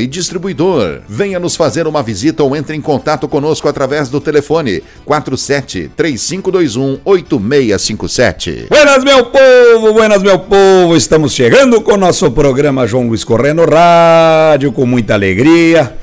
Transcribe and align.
e 0.00 0.06
distribuidor. 0.06 1.00
Venha 1.08 1.40
nos 1.40 1.56
fazer 1.56 1.86
uma 1.86 2.02
visita 2.02 2.42
ou 2.42 2.54
entre 2.54 2.76
em 2.76 2.80
contato 2.80 3.26
conosco 3.26 3.68
através 3.68 4.08
do 4.08 4.20
telefone 4.20 4.82
47 5.04 5.90
3521 5.96 7.00
8657. 7.04 8.66
Buenas, 8.68 9.02
meu 9.02 9.26
povo, 9.26 9.92
buenas, 9.92 10.22
meu 10.22 10.38
povo. 10.38 10.96
Estamos 10.96 11.32
chegando 11.32 11.80
com 11.80 11.92
o 11.92 11.96
nosso 11.96 12.30
programa 12.30 12.86
João 12.86 13.08
Luiz 13.08 13.24
Correndo 13.24 13.64
Rádio 13.64 14.72
com 14.72 14.86
muita 14.86 15.14
alegria. 15.14 15.96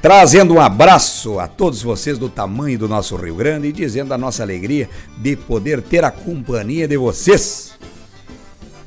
Trazendo 0.00 0.54
um 0.54 0.60
abraço 0.60 1.38
a 1.38 1.46
todos 1.46 1.80
vocês 1.80 2.18
do 2.18 2.28
tamanho 2.28 2.76
do 2.76 2.88
nosso 2.88 3.14
Rio 3.14 3.36
Grande 3.36 3.68
e 3.68 3.72
dizendo 3.72 4.12
a 4.12 4.18
nossa 4.18 4.42
alegria 4.42 4.88
de 5.16 5.36
poder 5.36 5.80
ter 5.80 6.02
a 6.02 6.10
companhia 6.10 6.88
de 6.88 6.96
vocês 6.96 7.72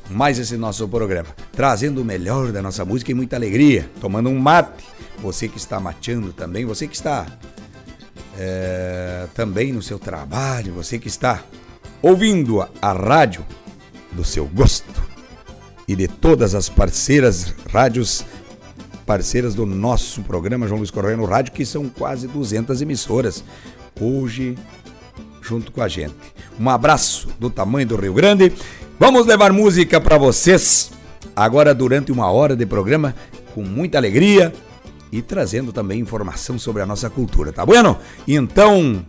mais 0.09 0.39
esse 0.39 0.57
nosso 0.57 0.87
programa, 0.87 1.29
trazendo 1.51 2.01
o 2.01 2.05
melhor 2.05 2.51
da 2.51 2.61
nossa 2.61 2.85
música 2.85 3.11
e 3.11 3.13
muita 3.13 3.35
alegria, 3.35 3.89
tomando 3.99 4.29
um 4.29 4.39
mate. 4.39 4.85
Você 5.19 5.47
que 5.47 5.57
está 5.57 5.79
mateando 5.79 6.33
também, 6.33 6.65
você 6.65 6.87
que 6.87 6.95
está 6.95 7.25
é, 8.37 9.27
também 9.33 9.71
no 9.71 9.81
seu 9.81 9.97
trabalho, 9.97 10.73
você 10.73 10.99
que 10.99 11.07
está 11.07 11.43
ouvindo 12.01 12.61
a, 12.61 12.69
a 12.81 12.93
rádio 12.93 13.45
do 14.11 14.23
seu 14.23 14.45
gosto 14.45 15.03
e 15.87 15.95
de 15.95 16.07
todas 16.07 16.53
as 16.53 16.69
parceiras 16.69 17.53
rádios 17.71 18.25
parceiras 19.05 19.53
do 19.53 19.65
nosso 19.67 20.23
programa 20.23 20.67
João 20.67 20.79
Luiz 20.79 20.89
Correia 20.89 21.15
no 21.15 21.25
rádio, 21.25 21.53
que 21.53 21.63
são 21.63 21.87
quase 21.87 22.27
200 22.27 22.81
emissoras 22.81 23.43
hoje 23.99 24.57
junto 25.41 25.71
com 25.71 25.81
a 25.81 25.87
gente. 25.87 26.15
Um 26.59 26.69
abraço 26.69 27.27
do 27.39 27.49
tamanho 27.49 27.87
do 27.87 27.95
Rio 27.95 28.15
Grande 28.15 28.51
Vamos 28.97 29.25
levar 29.25 29.51
música 29.51 29.99
para 29.99 30.17
vocês 30.17 30.89
agora 31.35 31.75
durante 31.75 32.13
uma 32.13 32.31
hora 32.31 32.55
de 32.55 32.65
programa 32.65 33.13
com 33.53 33.61
muita 33.61 33.97
alegria 33.97 34.53
e 35.11 35.21
trazendo 35.21 35.73
também 35.73 35.99
informação 35.99 36.57
sobre 36.57 36.81
a 36.81 36.85
nossa 36.85 37.09
cultura, 37.09 37.51
tá 37.51 37.65
bueno? 37.65 37.97
Então, 38.25 39.05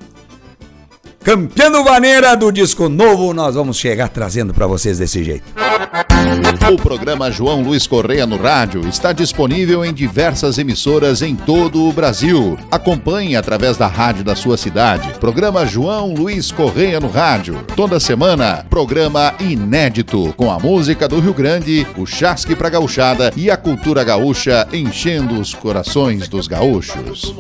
Campeão 1.27 1.83
Vaneira 1.83 2.37
do 2.37 2.53
disco 2.53 2.89
novo, 2.89 3.35
nós 3.35 3.57
vamos 3.57 3.79
chegar 3.79 4.09
trazendo 4.09 4.55
para 4.55 4.65
vocês 4.69 5.01
desse 5.01 5.25
jeito. 5.25 5.43
O 6.73 6.77
programa 6.77 7.33
João 7.33 7.63
Luiz 7.63 7.85
Correia 7.85 8.25
no 8.25 8.37
Rádio 8.37 8.87
está 8.87 9.13
disponível 9.13 9.85
em 9.85 9.93
diversas 9.93 10.57
emissoras 10.57 11.23
em 11.23 11.35
todo 11.35 11.83
o 11.83 11.93
Brasil. 11.93 12.57
Acompanhe 12.71 13.35
através 13.35 13.77
da 13.77 13.89
rádio 13.89 14.23
da 14.23 14.37
sua 14.37 14.57
cidade. 14.57 15.19
Programa 15.19 15.67
João 15.67 16.15
Luiz 16.15 16.53
Correia 16.53 17.01
no 17.01 17.09
Rádio. 17.09 17.61
Toda 17.75 17.99
semana, 17.99 18.65
programa 18.71 19.35
inédito 19.41 20.33
com 20.37 20.49
a 20.49 20.61
música 20.61 21.09
do 21.09 21.19
Rio 21.19 21.35
Grande, 21.35 21.85
o 21.97 22.07
chasque 22.07 22.55
pra 22.55 22.71
gauchada 22.71 23.33
e 23.37 23.51
a 23.51 23.57
cultura 23.57 24.05
gaúcha 24.05 24.69
enchendo 24.73 25.41
os 25.41 25.53
corações 25.53 26.29
dos 26.29 26.47
gaúchos. 26.47 27.35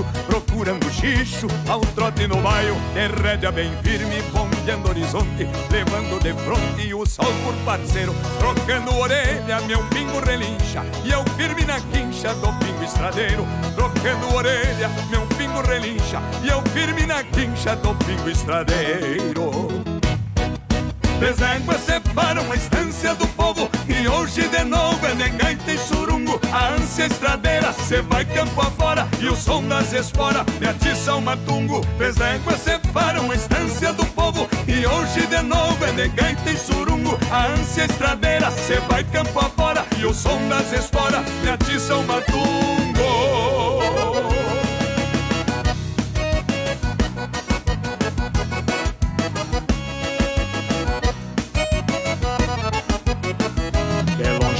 Bicho, 0.00 0.04
procurando 0.26 0.90
xixo 0.90 1.46
ao 1.68 1.80
trote 1.80 2.26
no 2.26 2.36
baio. 2.36 2.74
De 3.40 3.50
bem 3.52 3.70
firme, 3.82 4.22
bombeando 4.32 4.88
horizonte, 4.88 5.48
levando 5.70 6.20
de 6.22 6.32
fronte 6.44 6.94
o 6.94 7.06
sol 7.06 7.32
por 7.44 7.54
parceiro. 7.64 8.14
Trocando 8.38 8.96
orelha, 8.96 9.60
meu 9.66 9.82
pingo 9.88 10.20
relincha, 10.20 10.84
e 11.04 11.10
eu 11.10 11.24
firme 11.36 11.64
na 11.64 11.80
quincha 11.80 12.34
do 12.34 12.52
pingo 12.58 12.84
estradeiro. 12.84 13.46
Trocando 13.74 14.34
orelha, 14.34 14.88
meu 15.10 15.26
pingo 15.38 15.60
relincha, 15.62 16.20
e 16.42 16.48
eu 16.48 16.62
firme 16.72 17.06
na 17.06 17.22
quincha 17.22 17.76
do 17.76 17.94
pingo 18.04 18.28
estradeiro. 18.28 19.68
Três 21.18 21.40
éguas 21.42 21.80
separam 21.82 22.50
a 22.50 22.54
estância 22.54 23.14
do 23.14 23.26
povo 23.28 23.68
E 23.86 24.08
hoje 24.08 24.48
de 24.48 24.64
novo 24.64 25.06
é 25.06 25.14
negaita 25.14 25.70
e 25.70 25.76
A 26.52 26.74
ânsia 26.74 27.06
estradeira, 27.06 27.72
cê 27.72 28.02
vai 28.02 28.24
campo 28.24 28.60
afora. 28.60 29.08
E 29.18 29.28
o 29.28 29.36
som 29.36 29.62
das 29.66 29.92
esporas 29.92 30.44
me 30.60 30.68
atiça 30.68 31.14
o 31.14 31.20
matungo. 31.20 31.80
Três 31.96 32.20
éguas 32.20 32.60
separam 32.60 33.30
a 33.30 33.34
estância 33.34 33.92
do 33.92 34.04
povo. 34.06 34.48
E 34.68 34.86
hoje 34.86 35.26
de 35.26 35.42
novo 35.42 35.84
é 35.84 35.92
negaita 35.92 36.50
e 36.50 36.56
surungo. 36.56 37.18
A 37.30 37.46
ânsia 37.46 37.84
estradeira, 37.84 38.50
cê 38.50 38.80
vai 38.88 39.04
campo 39.04 39.38
afora. 39.38 39.84
E 39.98 40.04
o 40.04 40.12
som 40.12 40.48
das 40.48 40.72
esporas 40.72 41.24
me 41.42 41.50
atiça 41.50 41.96
o 41.96 42.04
matungo 42.04 42.69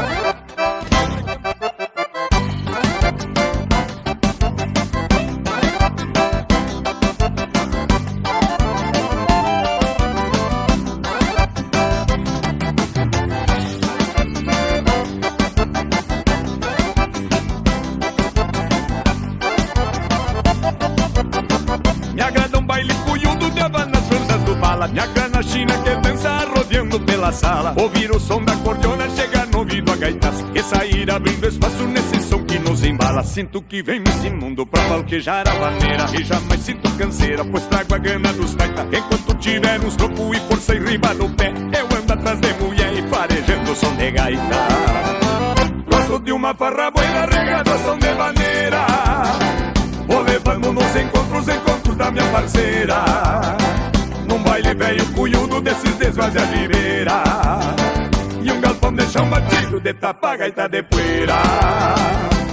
Sala. 27.32 27.74
Ouvir 27.76 28.10
o 28.10 28.18
som 28.20 28.42
da 28.44 28.56
cordiona 28.56 29.08
chegar 29.10 29.46
no 29.46 29.58
ouvido 29.58 29.92
a 29.92 29.96
gaitaço 29.96 30.44
E 30.54 30.62
sair 30.62 31.10
abrindo 31.10 31.46
espaço 31.46 31.84
nesse 31.84 32.22
som 32.22 32.44
que 32.44 32.58
nos 32.58 32.82
embala. 32.84 33.22
Sinto 33.22 33.62
que 33.62 33.82
vem 33.82 34.00
nesse 34.00 34.30
mundo 34.30 34.66
pra 34.66 34.82
falquejar 34.82 35.48
a 35.48 35.54
maneira. 35.54 36.06
E 36.12 36.24
jamais 36.24 36.60
sinto 36.60 36.90
canseira, 36.96 37.44
pois 37.44 37.64
trago 37.66 37.94
a 37.94 37.98
gana 37.98 38.32
dos 38.32 38.54
taita 38.54 38.86
Enquanto 38.92 39.34
tiver 39.38 39.80
uns 39.80 39.96
troco 39.96 40.34
e 40.34 40.40
força 40.40 40.74
e 40.74 40.78
riba 40.78 41.14
no 41.14 41.30
pé 41.30 41.52
Eu 41.78 41.98
ando 41.98 42.12
atrás 42.12 42.40
de 42.40 42.52
mulher 42.54 42.92
e 42.92 43.02
farejando 43.08 43.72
o 43.72 43.76
som 43.76 43.94
de 43.96 44.10
gaita. 44.10 44.68
Gosto 45.90 46.18
de 46.20 46.32
uma 46.32 46.54
farra 46.54 46.92
regada 47.30 47.78
som 47.78 47.98
de 47.98 48.12
maneira. 48.14 48.86
Vou 50.06 50.22
levando 50.22 50.72
nos 50.72 50.96
encontros, 50.96 51.48
encontros 51.48 51.96
da 51.96 52.10
minha 52.10 52.26
parceira 52.30 53.77
num 54.38 54.42
baile 54.42 54.74
velho 54.74 55.04
cunhudo 55.12 55.60
desses 55.60 55.94
desvazia 55.96 56.46
de 56.46 56.68
beira 56.68 57.22
E 58.42 58.52
um 58.52 58.60
galpão 58.60 58.94
de 58.94 59.04
chão 59.06 59.28
batido 59.28 59.80
de 59.80 59.92
tapa 59.94 60.36
gaita 60.36 60.68
de 60.68 60.82
poeira. 60.82 61.34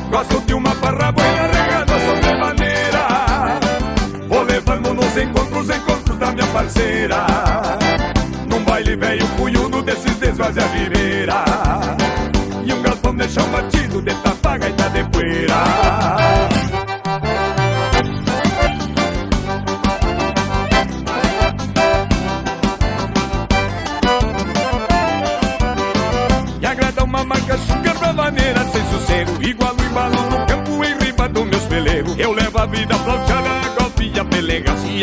Gosto 0.09 0.41
de 0.41 0.53
uma 0.53 0.71
farra 0.71 1.11
buena 1.11 1.47
regada 1.47 1.93
sobre 1.99 2.35
maneira 2.35 3.07
Vou 4.27 4.43
levando 4.43 4.93
nos 4.93 5.17
encontros, 5.17 5.69
encontros 5.69 6.17
da 6.17 6.31
minha 6.31 6.47
parceira. 6.47 7.25
Num 8.47 8.63
baile 8.63 8.95
velho 8.95 9.27
cunhudo 9.37 9.81
desses 9.81 10.15
desvazia 10.15 10.67
de 10.67 10.89
beira 10.89 11.45
E 12.63 12.73
um 12.73 12.81
galpão 12.81 13.15
de 13.15 13.27
chão 13.29 13.47
batido 13.49 14.01
de 14.01 14.13
tapa 14.15 14.57
gaita 14.57 14.89
de 14.89 15.03
poeira 15.09 15.84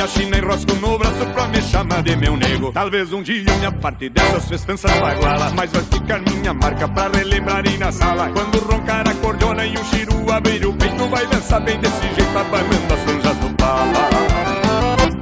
a 0.03 0.09
china 0.09 0.37
enrosco 0.37 0.75
no 0.75 0.99
braço 0.99 1.25
pra 1.33 1.47
me 1.47 1.63
chamar 1.63 2.03
de 2.03 2.17
meu 2.17 2.37
nego. 2.37 2.73
Talvez 2.73 3.13
um 3.13 3.23
dia 3.23 3.45
minha 3.59 3.71
parte 3.71 4.09
dessas 4.09 4.49
festanças 4.49 4.91
baguala 4.99 5.53
Mas 5.55 5.71
vai 5.71 5.83
ficar 5.83 6.21
minha 6.21 6.53
marca 6.53 6.89
pra 6.89 7.09
relembrar 7.09 7.63
aí 7.65 7.79
na 7.79 7.93
sala. 7.93 8.29
Quando 8.31 8.59
roncar 8.59 9.09
a 9.09 9.15
cordiona 9.15 9.65
e 9.65 9.75
o 9.75 9.85
chiru 9.85 10.33
abrir 10.33 10.67
o 10.67 10.73
peito 10.75 11.09
Vai 11.09 11.27
dançar 11.27 11.61
bem 11.63 11.79
desse 11.79 12.03
jeito, 12.15 12.39
abanando 12.39 12.95
as 12.95 13.01
franjas 13.01 13.37
do 13.37 13.55
pala. 13.55 14.11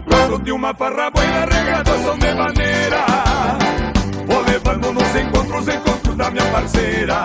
Gosto 0.07 0.45
de 0.45 0.53
uma 0.53 0.75
farra 0.75 1.11
boa 1.11 1.25
regada, 1.25 1.99
som 2.05 2.19
de 2.19 2.35
maneira. 2.35 3.07
Vou 4.27 4.43
levando 4.43 4.93
nos 4.93 5.17
encontros, 5.17 5.69
encontros 5.69 6.17
da 6.17 6.31
minha 6.31 6.47
parceira. 6.47 7.25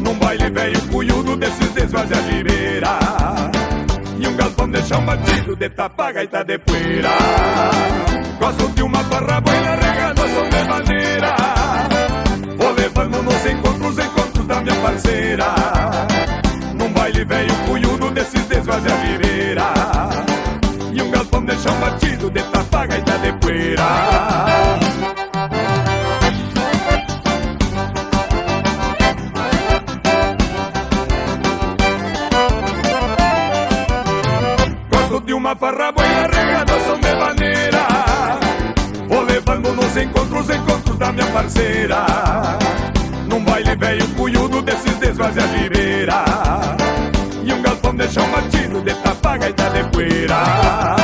Num 0.00 0.14
baile 0.18 0.50
velho 0.50 0.80
cunhudo 0.88 1.36
desses 1.36 1.70
desvazia 1.70 2.22
de 2.22 2.44
beira 2.44 3.55
E 4.18 4.26
um 4.26 4.36
galpão 4.36 4.70
de 4.70 4.82
chão 4.82 5.04
batido 5.04 5.54
de 5.56 5.68
tapa 5.70 6.10
gaita 6.12 6.44
de 6.44 6.58
poeira 6.58 7.10
Gosto 8.38 8.68
de 8.68 8.82
uma 8.82 9.02
barra 9.04 9.40
boina 9.40 9.74
regada 9.76 10.22
som 10.28 10.48
de 10.48 10.64
maneira 10.68 11.36
Vou 12.56 12.72
levando 12.72 13.22
nos 13.22 13.46
encontros, 13.46 13.98
encontros 13.98 14.46
da 14.46 14.60
minha 14.60 14.74
parceira 14.76 15.46
Num 16.74 16.92
baile 16.92 17.24
velho 17.24 17.54
cunhudo 17.66 18.10
desses 18.10 18.46
desvazia 18.46 18.96
de 18.96 19.18
beira 19.18 19.64
E 20.92 21.02
um 21.02 21.10
galpão 21.10 21.44
de 21.44 21.56
chão 21.58 21.74
batido 21.78 22.30
de 22.30 22.42
tapa 22.44 22.86
gaita 22.86 23.18
de 23.18 23.32
poeira 23.34 24.45
farra 35.56 35.92
boa 35.92 36.26
regada 36.32 36.78
som 36.86 37.00
de 37.00 37.14
maneira 37.14 37.86
Vou 39.08 39.22
levando 39.22 39.72
nos 39.72 39.96
encontros, 39.96 40.50
encontros 40.50 40.98
da 40.98 41.12
minha 41.12 41.26
parceira. 41.26 42.04
Num 43.28 43.42
baile 43.44 43.76
velho 43.76 44.06
cunhudo 44.14 44.62
desses 44.62 44.96
desvazia 44.96 45.46
de 45.46 45.68
beira 45.68 46.24
E 47.42 47.52
um 47.52 47.62
galpão 47.62 47.94
de 47.94 48.08
chão 48.08 48.28
batido 48.30 48.80
de 48.82 48.94
tapa 48.94 49.36
gaita 49.36 49.70
de 49.70 49.84
poeira 49.90 50.95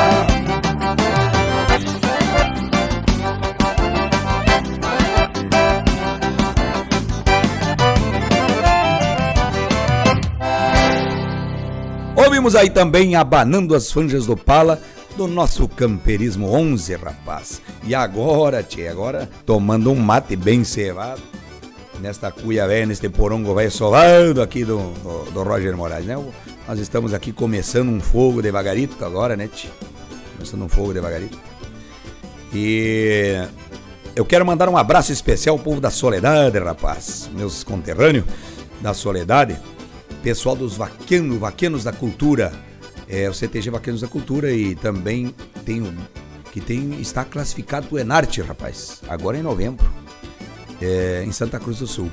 Ouvimos 12.43 12.57
aí 12.57 12.71
também 12.71 13.15
abanando 13.15 13.73
as 13.73 13.93
franjas 13.93 14.27
do 14.27 14.37
pala 14.37 14.81
do 15.17 15.29
nosso 15.29 15.69
camperismo 15.69 16.49
11, 16.51 16.97
rapaz. 16.97 17.63
E 17.85 17.95
agora, 17.95 18.65
tchê, 18.65 18.89
agora 18.89 19.31
tomando 19.47 19.93
um 19.93 19.95
mate 19.95 20.35
bem 20.35 20.65
cevado, 20.65 21.23
nesta 22.01 22.33
cuia 22.33 22.67
velha, 22.67 22.87
neste 22.87 23.09
porongo 23.09 23.55
velho 23.55 23.71
solado 23.71 24.43
aqui 24.43 24.65
do, 24.65 24.79
do, 24.79 25.31
do, 25.31 25.43
Roger 25.45 25.77
Moraes, 25.77 26.05
né? 26.05 26.17
Nós 26.67 26.81
estamos 26.81 27.15
aqui 27.15 27.31
começando 27.33 27.91
um 27.91 28.01
fogo 28.01 28.43
devagarito 28.43 29.05
agora, 29.05 29.37
né, 29.37 29.47
tchê? 29.47 29.69
Começando 30.35 30.65
um 30.65 30.69
fogo 30.69 30.93
devagarito. 30.93 31.39
E 32.53 33.41
eu 34.17 34.25
quero 34.25 34.45
mandar 34.45 34.69
um 34.69 34.77
abraço 34.77 35.13
especial 35.13 35.57
ao 35.57 35.63
povo 35.63 35.81
da 35.81 35.91
Soledade, 35.91 36.59
rapaz. 36.59 37.31
Meus 37.33 37.63
conterrâneos 37.63 38.25
da 38.81 38.93
Soledade 38.93 39.57
pessoal 40.23 40.55
dos 40.55 40.77
vaquenos, 40.77 41.39
vaquenos 41.39 41.85
da 41.85 41.93
cultura, 41.93 42.53
é 43.09 43.29
o 43.29 43.35
CTG 43.35 43.69
Vaquenos 43.69 44.01
da 44.01 44.09
Cultura 44.09 44.51
e 44.53 44.75
também 44.75 45.35
tem 45.67 45.83
o 45.83 45.93
que 46.51 46.61
tem 46.61 47.01
está 47.01 47.25
classificado 47.25 47.89
o 47.91 47.99
Enarte, 47.99 48.41
rapaz, 48.43 49.03
agora 49.09 49.39
em 49.39 49.43
novembro, 49.43 49.85
é, 50.81 51.23
em 51.27 51.33
Santa 51.33 51.59
Cruz 51.59 51.79
do 51.79 51.87
Sul. 51.87 52.11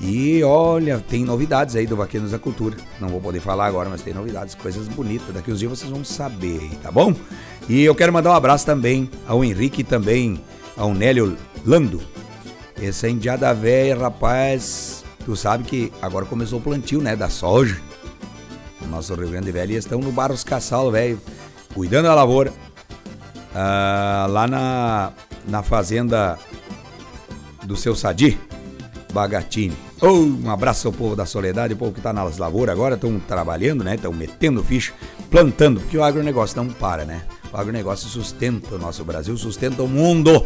E 0.00 0.42
olha, 0.42 0.98
tem 0.98 1.24
novidades 1.24 1.76
aí 1.76 1.86
do 1.86 1.96
Vaquenos 1.96 2.32
da 2.32 2.38
Cultura. 2.38 2.76
Não 3.00 3.08
vou 3.08 3.20
poder 3.20 3.40
falar 3.40 3.66
agora, 3.66 3.88
mas 3.88 4.02
tem 4.02 4.12
novidades, 4.12 4.54
coisas 4.54 4.88
bonitas. 4.88 5.32
Daqui 5.32 5.52
uns 5.52 5.58
dias 5.58 5.70
vocês 5.70 5.90
vão 5.90 6.04
saber, 6.04 6.68
tá 6.82 6.90
bom? 6.90 7.14
E 7.68 7.84
eu 7.84 7.94
quero 7.94 8.12
mandar 8.12 8.30
um 8.30 8.34
abraço 8.34 8.66
também 8.66 9.08
ao 9.26 9.44
Henrique 9.44 9.84
também 9.84 10.40
ao 10.76 10.92
Nélio 10.92 11.36
Lando. 11.64 12.00
Essa 12.80 13.08
indiada 13.08 13.52
velha, 13.54 13.96
rapaz, 13.96 15.03
Tu 15.24 15.34
sabe 15.36 15.64
que 15.64 15.92
agora 16.02 16.26
começou 16.26 16.58
o 16.58 16.62
plantio, 16.62 17.00
né, 17.00 17.16
da 17.16 17.28
soja. 17.28 17.80
No 18.80 18.88
nosso 18.88 19.14
Rio 19.14 19.30
Grande 19.30 19.50
Velho 19.50 19.72
e 19.72 19.76
estão 19.76 19.98
no 20.00 20.12
Barros 20.12 20.44
Cassal, 20.44 20.90
velho, 20.90 21.20
cuidando 21.72 22.04
da 22.04 22.14
lavoura. 22.14 22.52
Ah, 23.54 24.26
lá 24.28 24.46
na, 24.46 25.12
na 25.48 25.62
fazenda 25.62 26.38
do 27.64 27.76
seu 27.76 27.94
Sadi, 27.94 28.38
Bagatini. 29.12 29.76
Oh, 30.00 30.08
um 30.08 30.50
abraço 30.50 30.88
ao 30.88 30.92
povo 30.92 31.16
da 31.16 31.24
Soledade, 31.24 31.72
o 31.72 31.76
povo 31.76 31.92
que 31.92 32.00
está 32.00 32.12
nas 32.12 32.36
lavouras 32.36 32.74
agora, 32.74 32.96
estão 32.96 33.18
trabalhando, 33.20 33.82
né? 33.82 33.94
Estão 33.94 34.12
metendo 34.12 34.62
ficha, 34.62 34.92
plantando, 35.30 35.80
porque 35.80 35.96
o 35.96 36.04
agronegócio 36.04 36.56
não 36.56 36.68
para, 36.68 37.04
né? 37.04 37.22
O 37.50 37.56
agronegócio 37.56 38.08
sustenta 38.08 38.74
o 38.74 38.78
nosso 38.78 39.04
Brasil, 39.04 39.34
sustenta 39.38 39.82
o 39.82 39.88
mundo. 39.88 40.44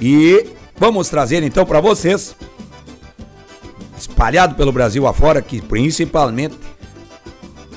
E 0.00 0.46
vamos 0.78 1.08
trazer 1.08 1.42
então 1.42 1.66
para 1.66 1.80
vocês, 1.80 2.34
espalhado 3.96 4.54
pelo 4.54 4.72
Brasil 4.72 5.06
afora, 5.06 5.40
que 5.40 5.60
principalmente 5.60 6.56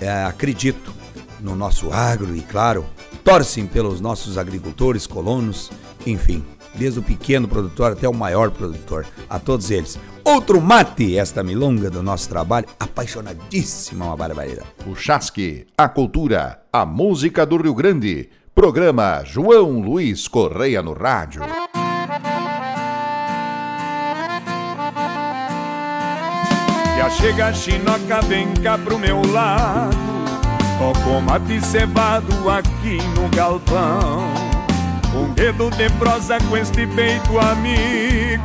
é, 0.01 0.23
acredito 0.23 0.93
no 1.39 1.55
nosso 1.55 1.91
agro 1.91 2.35
e, 2.35 2.41
claro, 2.41 2.85
torcem 3.23 3.65
pelos 3.65 4.01
nossos 4.01 4.37
agricultores, 4.37 5.07
colonos, 5.07 5.71
enfim, 6.05 6.43
desde 6.75 6.99
o 6.99 7.03
pequeno 7.03 7.47
produtor 7.47 7.93
até 7.93 8.07
o 8.07 8.13
maior 8.13 8.51
produtor, 8.51 9.05
a 9.29 9.39
todos 9.39 9.71
eles. 9.71 9.97
Outro 10.23 10.61
mate, 10.61 11.17
esta 11.17 11.43
milonga 11.43 11.89
do 11.89 12.03
nosso 12.03 12.29
trabalho, 12.29 12.67
apaixonadíssima, 12.79 14.05
uma 14.05 14.17
barbaridade. 14.17 14.67
O 14.85 14.95
Chasque, 14.95 15.65
a 15.77 15.89
cultura, 15.89 16.61
a 16.71 16.85
música 16.85 17.45
do 17.45 17.57
Rio 17.57 17.73
Grande. 17.73 18.29
Programa 18.53 19.23
João 19.23 19.79
Luiz 19.79 20.27
Correia 20.27 20.81
no 20.81 20.93
Rádio. 20.93 21.41
Chega 27.09 27.53
chinoca, 27.53 28.21
vem 28.27 28.53
cá 28.55 28.77
pro 28.77 28.97
meu 28.97 29.21
lado. 29.31 29.97
Toco 30.77 31.21
mate 31.21 31.59
cevado 31.61 32.49
aqui 32.49 32.97
no 33.15 33.27
galpão. 33.29 34.31
Um 35.13 35.33
dedo 35.33 35.69
de 35.71 35.89
prosa 35.91 36.37
com 36.47 36.55
este 36.55 36.85
peito 36.85 37.39
amigo 37.39 38.43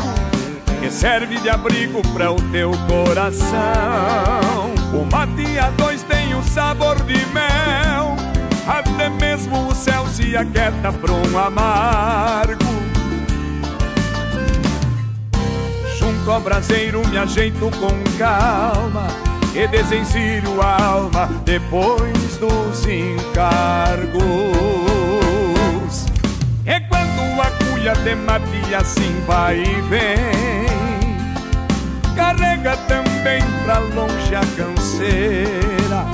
Que 0.80 0.90
serve 0.90 1.38
de 1.38 1.50
abrigo 1.50 2.00
para 2.08 2.32
o 2.32 2.40
teu 2.50 2.72
coração. 2.88 4.74
O 4.92 5.04
mate 5.12 5.58
a 5.58 5.70
dois 5.70 6.02
tem 6.02 6.34
o 6.34 6.42
sabor 6.42 6.96
de 7.04 7.24
mel. 7.26 8.16
Até 8.66 9.10
mesmo 9.10 9.68
o 9.68 9.74
céu 9.74 10.06
se 10.08 10.36
aquieta 10.36 10.92
pra 10.92 11.12
um 11.12 11.38
amargo 11.38 12.73
junto 16.24 16.30
ao 16.30 16.40
braseiro 16.40 17.06
me 17.08 17.18
ajeito 17.18 17.70
com 17.78 17.92
calma 18.18 19.08
e 19.54 19.66
desencilho 19.68 20.60
a 20.62 20.82
alma 20.82 21.28
depois 21.44 22.38
dos 22.38 22.86
encargos. 22.86 24.14
É 26.64 26.80
quando 26.80 27.40
a 27.40 27.50
cuia 27.64 27.92
de 27.92 28.14
mate 28.14 28.74
assim 28.74 29.14
vai 29.26 29.60
e 29.60 29.80
vem, 29.82 30.64
carrega 32.16 32.76
também 32.88 33.42
pra 33.64 33.78
longe 33.80 34.34
a 34.34 34.40
canseira. 34.56 36.06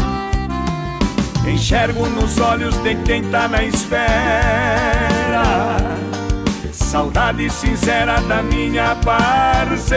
Enxergo 1.46 2.06
nos 2.08 2.38
olhos 2.38 2.74
de 2.82 2.96
quem 2.96 3.22
tá 3.30 3.46
na 3.48 3.62
espera 3.62 3.90
Saudade 6.90 7.48
sincera 7.48 8.20
da 8.22 8.42
minha 8.42 8.96
parceira. 8.96 9.94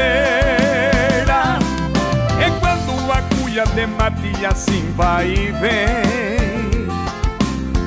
É 2.40 2.52
quando 2.60 3.12
a 3.12 3.20
cuia 3.36 3.64
de 3.66 3.88
mate 3.88 4.46
assim 4.46 4.94
vai 4.96 5.32
e 5.32 5.52
vem 5.54 6.86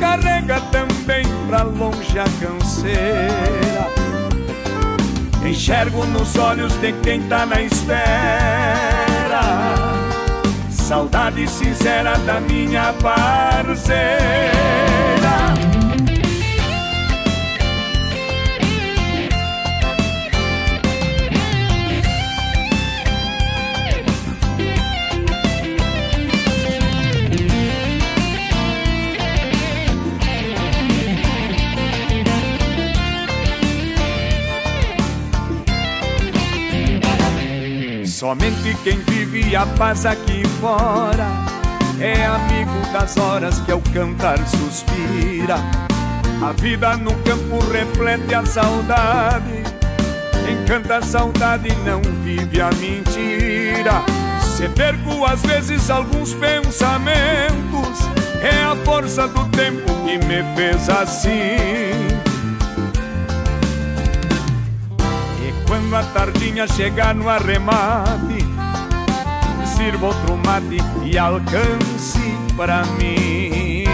Carrega 0.00 0.60
também 0.72 1.24
pra 1.46 1.62
longe 1.62 2.18
a 2.18 2.24
canseira. 2.40 3.86
Enxergo 5.48 6.04
nos 6.06 6.34
olhos 6.34 6.72
de 6.80 6.92
quem 6.94 7.22
tá 7.28 7.46
na 7.46 7.62
espera. 7.62 8.00
Saudade 10.68 11.46
sincera 11.46 12.18
da 12.18 12.40
minha 12.40 12.92
parceira 12.94 14.26
Somente 38.46 38.76
quem 38.84 38.98
vive 39.00 39.56
a 39.56 39.66
paz 39.66 40.06
aqui 40.06 40.44
fora 40.60 41.26
é 41.98 42.24
amigo 42.26 42.92
das 42.92 43.16
horas 43.16 43.58
que 43.58 43.72
ao 43.72 43.80
cantar 43.92 44.38
suspira. 44.46 45.56
A 46.40 46.52
vida 46.52 46.96
no 46.96 47.12
campo 47.24 47.58
reflete 47.72 48.32
a 48.36 48.46
saudade. 48.46 49.64
Quem 50.44 50.64
canta 50.64 50.98
a 50.98 51.02
saudade 51.02 51.74
não 51.84 52.00
vive 52.22 52.60
a 52.60 52.70
mentira. 52.70 54.04
Se 54.56 54.68
perco 54.68 55.24
às 55.26 55.42
vezes 55.42 55.90
alguns 55.90 56.32
pensamentos, 56.34 57.98
é 58.40 58.62
a 58.62 58.76
força 58.84 59.26
do 59.26 59.44
tempo 59.46 59.92
que 60.04 60.18
me 60.24 60.44
fez 60.54 60.88
assim. 60.88 62.05
Quando 65.88 65.98
a 65.98 66.02
tardinha 66.02 66.66
chegar 66.66 67.14
no 67.14 67.28
arremate. 67.28 68.44
Sirva 69.76 70.06
outro 70.06 70.36
mate 70.44 70.78
e 71.04 71.16
alcance 71.16 72.18
pra 72.56 72.82
mim. 72.98 73.84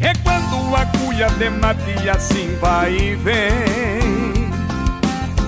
É 0.00 0.12
quando 0.24 0.74
a 0.74 0.84
cuia 0.98 1.28
de 1.30 1.50
mate 1.50 2.08
assim 2.08 2.56
vai 2.60 2.96
e 2.96 3.14
vem 3.14 4.50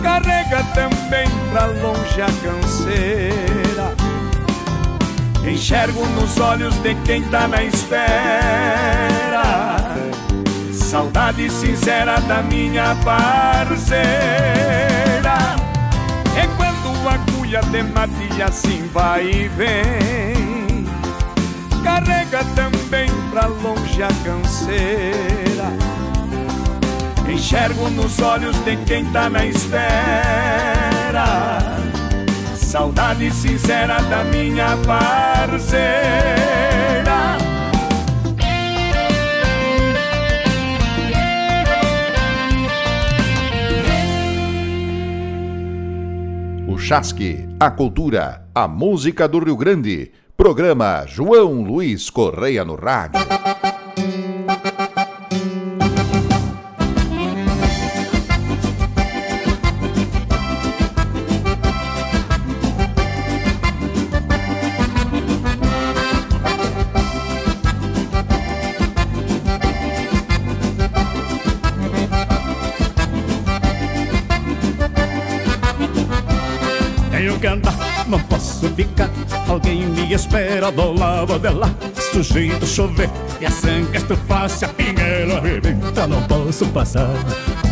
Carrega 0.04 0.62
também 0.72 1.28
pra 1.50 1.66
longe 1.66 2.22
a 2.22 2.28
canseira. 2.44 3.92
Enxergo 5.44 6.06
nos 6.10 6.38
olhos 6.38 6.76
de 6.76 6.94
quem 7.04 7.25
tá 7.25 7.48
na 7.48 7.64
espera 7.64 8.86
Saudade 10.96 11.50
sincera 11.50 12.18
da 12.20 12.42
minha 12.42 12.96
parceira. 13.04 13.98
É 16.34 16.46
quando 16.56 16.88
a 17.06 17.18
cuia 17.30 17.60
de 17.60 17.82
mate 17.82 18.42
assim 18.42 18.88
vai 18.94 19.26
e 19.26 19.46
vem 19.48 20.86
Carrega 21.84 22.42
também 22.54 23.10
pra 23.30 23.44
longe 23.44 24.02
a 24.02 24.08
canseira. 24.24 25.70
Enxergo 27.28 27.90
nos 27.90 28.18
olhos 28.18 28.56
de 28.64 28.78
quem 28.86 29.04
tá 29.12 29.28
na 29.28 29.44
espera. 29.44 29.76
Saudade 32.56 33.30
sincera 33.32 34.00
da 34.00 34.24
minha 34.24 34.74
parceira 34.78 36.65
O 46.68 46.76
Chasque, 46.76 47.49
a 47.61 47.70
cultura, 47.70 48.44
a 48.52 48.66
música 48.66 49.28
do 49.28 49.38
Rio 49.38 49.56
Grande. 49.56 50.11
Programa 50.37 51.04
João 51.06 51.62
Luiz 51.62 52.11
Correia 52.11 52.64
no 52.64 52.75
Rádio. 52.75 53.20
Dela. 81.38 81.75
Sujeito 82.12 82.64
chover 82.66 83.11
e 83.40 83.47
a 83.47 83.50
sangue 83.50 83.97
estufar. 83.97 84.49
Se 84.49 84.64
a 84.64 84.68
pinguela 84.68 85.38
arrebenta, 85.38 86.06
não 86.06 86.23
posso 86.23 86.66
passar. 86.66 87.11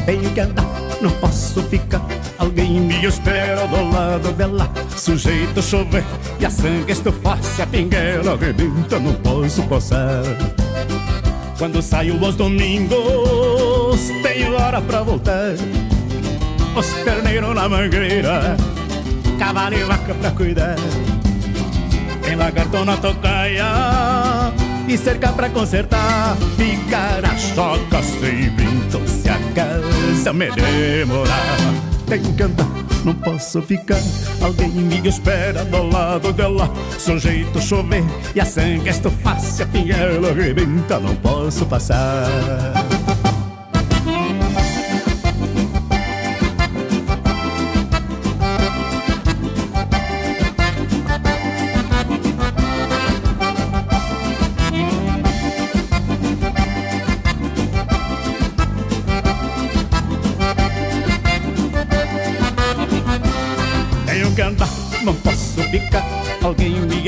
Tenho 0.04 0.30
que 0.30 0.40
andar, 0.40 0.66
não 1.00 1.10
posso 1.12 1.62
ficar. 1.62 2.04
Alguém 2.38 2.80
me 2.80 3.06
espera 3.06 3.66
do 3.66 3.90
lado 3.90 4.32
dela. 4.32 4.70
Sujeito 4.96 5.62
chover 5.62 6.04
e 6.40 6.46
a 6.46 6.50
sangue 6.50 6.92
estufar. 6.92 7.42
Se 7.42 7.62
a 7.62 7.66
pinguela 7.66 8.32
arrebenta, 8.32 8.98
não 8.98 9.14
posso 9.14 9.62
passar. 9.64 10.22
Quando 11.56 11.80
saio 11.80 12.22
aos 12.24 12.34
domingos, 12.34 14.00
tenho 14.22 14.54
hora 14.54 14.80
pra 14.80 15.02
voltar. 15.02 15.54
Os 16.76 16.86
terneiros 17.04 17.54
na 17.54 17.68
mangueira 17.68 18.56
cavalo 19.38 19.74
e 19.74 19.84
vaca 19.84 20.14
pra 20.14 20.30
cuidar. 20.30 20.76
Tem 22.34 22.42
lagarto 22.42 22.84
na 22.84 22.96
tocaia 22.96 23.64
e 24.88 24.98
cerca 24.98 25.28
pra 25.28 25.48
consertar. 25.48 26.36
Ficar 26.56 27.24
a 27.24 27.36
choca 27.36 28.02
sempre, 28.02 28.64
então 28.64 29.00
se 29.06 29.28
a 29.28 29.38
casa 29.54 30.32
me 30.32 30.50
demorar. 30.50 31.56
Tenho 32.08 32.34
que 32.34 32.42
andar, 32.42 32.66
não 33.04 33.14
posso 33.14 33.62
ficar. 33.62 34.02
Alguém 34.42 34.68
me 34.68 35.08
espera 35.08 35.64
do 35.64 35.84
lado 35.84 36.32
dela. 36.32 36.68
Sujeito 36.98 37.60
chover 37.60 38.02
e 38.34 38.40
a 38.40 38.44
sangue 38.44 38.88
estufar. 38.88 39.38
Se 39.38 39.62
a 39.62 39.66
pinhela 39.66 40.32
rebenta, 40.32 40.98
não 40.98 41.14
posso 41.14 41.64
passar. 41.66 42.26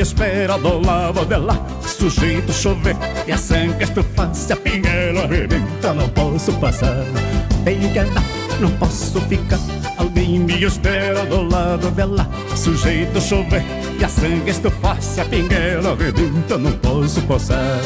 Espera 0.01 0.59
do 0.59 0.81
lado 0.81 1.25
dela. 1.25 1.55
Sujeito 1.83 2.53
chover 2.53 2.97
e 3.27 3.33
a 3.33 3.39
sangue 3.39 3.85
estufa 3.85 4.33
Se 4.35 4.53
a 4.53 4.57
pinguela 4.57 5.25
arrebenta 5.25 5.95
não 5.95 6.09
posso 6.09 6.53
passar. 6.55 7.05
Tenho 7.65 7.91
que 7.93 7.99
andar, 7.99 8.23
não 8.61 8.71
posso 8.73 9.21
ficar. 9.23 9.59
Alguém 9.97 10.41
me 10.41 10.63
espera 10.63 11.25
do 11.27 11.43
lado 11.43 11.91
dela. 11.91 12.29
Sujeito 12.55 13.21
chover 13.21 13.65
e 13.99 14.05
a 14.05 14.09
sangue 14.09 14.51
estufa 14.51 15.01
Se 15.01 15.21
a 15.21 15.25
pinguela 15.25 15.93
arrebenta 15.93 16.59
não 16.59 16.73
posso 16.73 17.23
passar. 17.23 17.81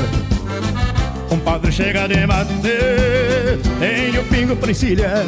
Compadre 1.29 1.71
chega 1.71 2.09
de 2.09 2.26
mate 2.26 2.71
o 4.19 4.25
pingo 4.25 4.57
pra 4.57 4.71
encilhar. 4.71 5.25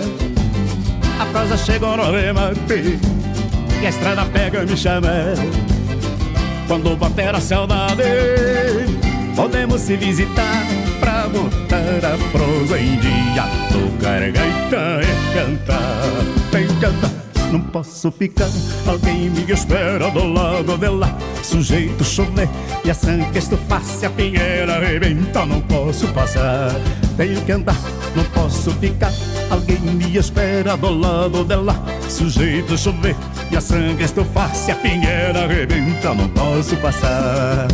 A 1.19 1.27
prosa 1.27 1.57
chegou 1.57 1.97
no 1.97 2.11
remate 2.11 2.99
E 3.81 3.87
a 3.87 3.89
estrada 3.89 4.25
pega 4.27 4.65
me 4.65 4.77
chama 4.77 5.09
quando 6.73 6.97
bater 6.97 7.35
a 7.35 7.41
saudade 7.41 8.03
Podemos 9.37 9.79
se 9.79 9.95
visitar 9.95 10.65
Pra 11.01 11.29
botar 11.29 12.15
a 12.15 12.31
prosa 12.31 12.79
em 12.79 12.97
dia. 12.97 13.45
Tocar 13.71 14.21
gaita 14.31 15.01
e 15.03 15.35
cantar 15.35 16.51
Tem 16.51 16.67
cantar 16.81 17.22
não 17.53 17.61
posso 17.61 18.11
ficar. 18.11 18.49
Alguém 18.87 19.29
me 19.29 19.53
espera 19.53 20.11
do 20.11 20.33
lado 20.33 20.79
dela 20.79 21.17
Sujeito 21.43 22.03
chover 22.03 22.49
e 22.85 22.91
a 22.91 22.95
sangue 22.95 23.39
estufar 23.39 23.83
Se 23.83 24.07
a 24.07 24.11
pinheira 24.11 24.77
arrebenta 24.77 25.45
não 25.45 25.61
posso 25.61 26.09
passar. 26.09 26.73
Tenho 27.17 27.41
que 27.43 27.53
andar, 27.53 27.77
não 28.17 28.25
posso 28.25 28.71
ficar. 28.73 29.13
Alguém 29.51 29.79
me 29.79 30.17
espera 30.17 30.77
do 30.77 30.99
lado 30.99 31.45
dela 31.45 31.77
Sujeito 32.09 32.77
chover 32.79 33.17
e 33.51 33.57
a 33.57 33.61
sangue 33.61 34.05
estufar 34.05 34.55
Se 34.55 34.71
a 34.71 34.77
pinheira 34.77 35.45
arrebenta 35.45 36.15
não 36.15 36.29
posso 36.31 36.75
passar. 36.77 37.69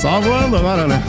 Só 0.00 0.20
voando 0.20 0.56
agora, 0.56 0.86
né? 0.86 1.02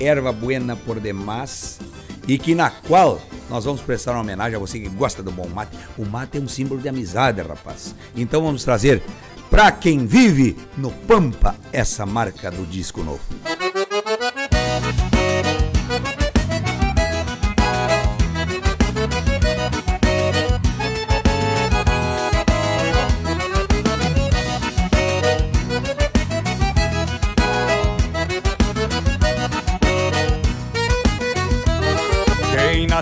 erva 0.00 0.32
buena 0.32 0.74
por 0.74 0.98
demais, 0.98 1.78
e 2.26 2.38
que 2.38 2.56
na 2.56 2.70
qual 2.70 3.20
nós 3.48 3.64
vamos 3.64 3.80
prestar 3.80 4.12
uma 4.12 4.20
homenagem 4.22 4.56
a 4.56 4.58
você 4.58 4.80
que 4.80 4.88
gosta 4.88 5.22
do 5.22 5.30
bom 5.30 5.46
mate. 5.48 5.76
O 5.98 6.04
mate 6.04 6.38
é 6.38 6.40
um 6.40 6.48
símbolo 6.48 6.80
de 6.80 6.88
amizade, 6.88 7.42
rapaz. 7.42 7.94
Então 8.16 8.42
vamos 8.42 8.64
trazer 8.64 9.02
para 9.50 9.70
quem 9.70 10.06
vive 10.06 10.56
no 10.76 10.90
Pampa, 10.90 11.54
essa 11.72 12.04
marca 12.04 12.50
do 12.50 12.66
disco 12.66 13.02
novo. 13.02 13.20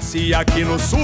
Nasce 0.02 0.34
aqui 0.34 0.64
no 0.64 0.78
sul 0.78 0.98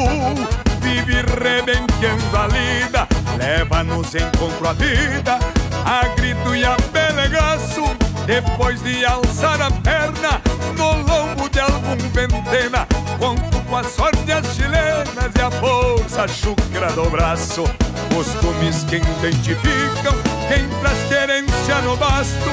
vive 0.80 1.22
rebenqueando 1.40 2.36
a 2.36 2.46
lida 2.48 3.08
Leva-nos 3.38 4.14
encontro 4.14 4.68
a 4.68 4.72
vida 4.72 5.38
A 5.84 6.08
grito 6.16 6.54
e 6.54 6.64
a 6.64 6.76
pelegaço 6.92 7.84
Depois 8.26 8.82
de 8.82 9.04
alçar 9.04 9.60
a 9.62 9.70
perna 9.70 10.42
No 10.76 10.94
lombo 11.02 11.48
de 11.48 11.60
algum 11.60 11.96
ventena 12.12 12.86
Conto 13.18 13.60
com 13.68 13.76
a 13.76 13.84
sorte 13.84 14.32
as 14.32 14.46
chilenas 14.54 15.32
E 15.36 15.40
a 15.40 15.50
força 15.50 16.26
chucra 16.26 16.92
do 16.92 17.08
braço 17.08 17.64
Costumes 18.14 18.84
que 18.84 18.96
identificam 18.96 20.14
Quem 20.48 20.68
traz 20.80 20.98
querência 21.08 21.76
no 21.84 21.96
basto 21.96 22.50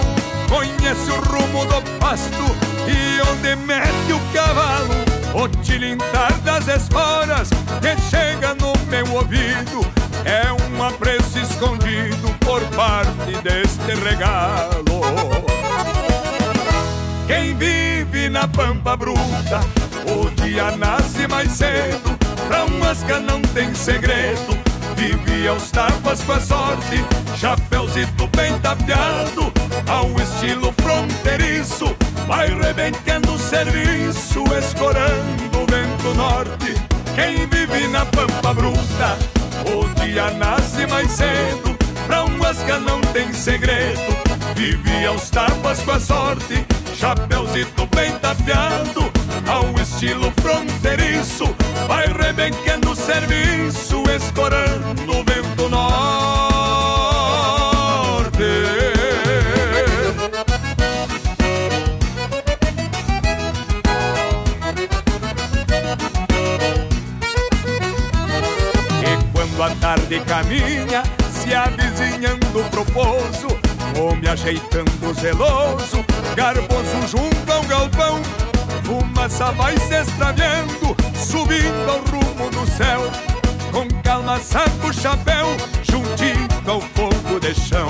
Conhece 0.48 1.10
o 1.10 1.22
rumo 1.22 1.66
do 1.66 1.82
pasto 2.00 2.46
E 2.88 3.22
onde 3.32 3.56
mete 3.56 4.14
o 4.14 4.20
cavalo 4.32 5.05
o 5.36 5.50
tilintar 5.62 6.34
das 6.42 6.68
esporas 6.68 7.50
que 7.82 8.02
chega 8.10 8.56
no 8.56 8.74
meu 8.88 9.06
ouvido 9.14 9.86
é 10.24 10.52
um 10.52 10.84
apreço 10.84 11.38
escondido 11.38 12.34
por 12.40 12.62
parte 12.76 13.36
deste 13.44 13.94
regalo. 13.96 15.02
Quem 17.28 17.54
vive 17.56 18.30
na 18.30 18.48
pampa 18.48 18.96
bruta, 18.96 19.60
o 20.08 20.30
dia 20.42 20.72
nasce 20.78 21.28
mais 21.28 21.52
cedo, 21.52 22.18
pra 22.48 22.66
um 22.66 22.84
asca 22.90 23.20
não 23.20 23.42
tem 23.42 23.76
segredo. 23.76 24.65
Vive 24.96 25.48
aos 25.48 25.70
tapas 25.72 26.24
com 26.24 26.32
a 26.34 26.40
sorte, 26.40 27.04
chapéuzito 27.38 28.28
bem 28.36 28.58
tapeado, 28.60 29.52
ao 29.88 30.10
estilo 30.22 30.74
fronteiriço, 30.82 31.96
vai 32.28 32.48
rebentando 32.48 33.34
o 33.34 33.40
serviço, 33.40 34.44
escorando 34.58 35.60
o 35.60 35.66
vento 35.66 36.14
norte. 36.16 36.74
Quem 37.14 37.46
vive 37.48 37.88
na 37.90 38.06
pampa 38.06 38.54
bruta, 38.54 39.18
o 39.66 39.88
dia 40.02 40.32
nasce 40.32 40.88
mais 40.88 41.12
cedo, 41.12 41.78
pra 42.08 42.26
um 42.26 42.44
asca 42.44 42.80
não 42.80 43.02
tem 43.02 43.32
segredo. 43.34 44.16
Vive 44.56 45.06
aos 45.06 45.30
tapas 45.30 45.80
com 45.82 45.92
a 45.92 46.00
sorte, 46.00 46.66
chapéuzito 47.06 47.86
bem 47.96 48.12
tapeado, 48.18 49.12
ao 49.48 49.80
estilo 49.80 50.34
fronteiriço, 50.42 51.46
vai 51.88 52.08
rebenquendo 52.08 52.90
o 52.90 52.96
serviço, 52.96 54.04
escorando 54.10 55.12
o 55.12 55.24
vento 55.24 55.70
norte. 55.70 55.86
E 69.04 69.32
quando 69.32 69.62
a 69.62 69.70
tarde 69.76 70.20
caminha, 70.22 71.04
se 71.30 71.54
avizinhando 71.54 72.64
pro 72.72 72.84
pouso, 72.86 73.55
Homem 73.98 74.30
ajeitando 74.30 75.14
zeloso, 75.14 76.04
garboso 76.36 77.08
junto 77.08 77.52
ao 77.52 77.64
galpão. 77.64 78.22
Fumaça 78.84 79.52
vai 79.54 79.78
se 79.78 79.96
extraviando, 79.96 80.96
subindo 81.16 81.90
ao 81.90 82.00
rumo 82.00 82.50
do 82.52 82.70
céu. 82.72 83.10
Com 83.72 83.88
calma 84.04 84.38
saca 84.40 84.88
o 84.88 84.94
chapéu, 84.94 85.48
juntinho 85.82 86.48
ao 86.68 86.82
fogo 86.82 87.40
de 87.40 87.54
chão. 87.56 87.90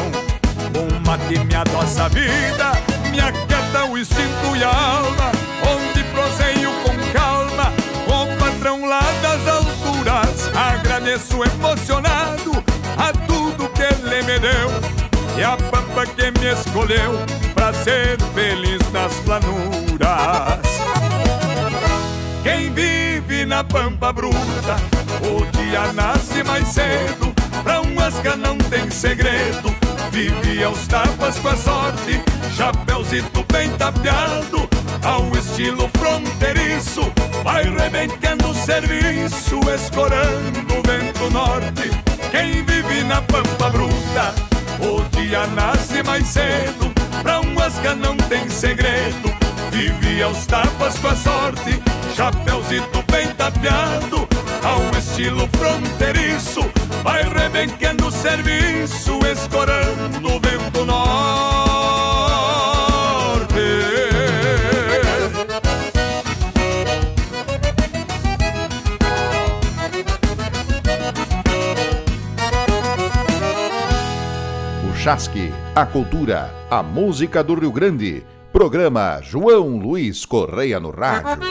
Um 0.78 1.00
mate 1.06 1.40
me 1.40 1.56
adoça 1.56 2.06
a 2.06 2.08
vida, 2.08 2.72
me 3.10 3.20
aquieta 3.20 3.86
o 3.86 3.98
instinto 3.98 4.56
e 4.56 4.64
a 4.64 4.70
alma. 4.70 5.32
Onde 5.68 6.04
proseio 6.04 6.72
com 6.84 6.96
calma, 7.14 7.74
com 8.06 8.38
patrão 8.38 8.86
lá 8.86 9.02
das 9.24 9.48
alturas. 9.48 10.52
Agradeço 10.56 11.44
emocionado 11.44 12.64
a 12.96 13.12
tudo 13.26 13.70
que 13.70 13.82
ele 13.82 14.22
me 14.22 14.40
deu 14.40 14.95
e 15.38 15.44
a 15.44 15.58
pampa 15.58 16.06
que 16.06 16.32
me 16.40 16.54
escolheu 16.54 17.14
pra 17.54 17.74
ser 17.74 18.20
feliz 18.34 18.80
nas 18.92 19.14
planuras. 19.22 20.60
Quem 22.44 22.72
vive 22.72 23.46
na 23.46 23.64
pampa 23.64 24.14
bruta, 24.14 24.78
o 25.22 25.46
dia 25.58 25.92
nasce 25.94 26.44
mais 26.44 26.68
cedo, 26.68 27.34
pra 27.64 27.82
um 27.82 28.00
asca 28.00 28.36
não 28.36 28.58
tem 28.58 28.90
segredo. 28.90 29.76
Vive 30.12 30.64
aos 30.64 30.88
tapas 30.88 31.38
com 31.40 31.50
a 31.50 31.58
sorte, 31.58 32.22
chapéuzito 32.56 33.46
bem 33.52 33.70
tapeado, 33.72 34.70
ao 35.04 35.30
estilo 35.38 35.90
fronteiriço, 35.98 37.12
vai 37.44 37.64
rebentando 37.64 38.50
o 38.50 38.56
serviço, 38.56 39.60
escorando 39.74 40.74
o 40.74 40.82
vento 40.88 41.30
norte. 41.32 41.92
Quem 42.32 42.64
vive 42.64 43.04
na 43.04 43.22
pampa 43.22 43.70
bruta, 43.70 44.34
o 44.80 45.04
dia 45.16 45.48
nasce 45.48 46.04
mais 46.04 46.28
cedo, 46.28 46.92
pra 47.22 47.42
um 47.42 47.60
asca 47.60 47.96
não 47.96 48.16
tem 48.18 48.50
segredo. 48.50 49.34
Vive 49.72 50.22
aos 50.22 50.46
tapas 50.46 50.98
com 51.00 51.08
a 51.08 51.16
sorte, 51.16 51.82
chapéuzito 52.16 53.04
bem 53.12 53.28
tapeado, 53.30 54.28
ao 54.64 54.98
estilo 54.98 55.50
fronteiriço, 55.58 56.62
vai 57.04 57.24
rebenquendo 57.24 58.08
o 58.08 58.12
serviço, 58.12 59.20
escorando 59.32 60.28
o 60.28 60.40
vento 60.40 60.86
norte. 60.86 62.35
Chasque, 75.06 75.54
a 75.76 75.86
cultura, 75.86 76.52
a 76.68 76.82
música 76.82 77.44
do 77.44 77.54
Rio 77.54 77.72
Grande. 77.72 78.26
Programa 78.52 79.22
João 79.22 79.78
Luiz 79.78 80.26
Correia 80.26 80.80
no 80.80 80.90
Rádio. 80.90 81.46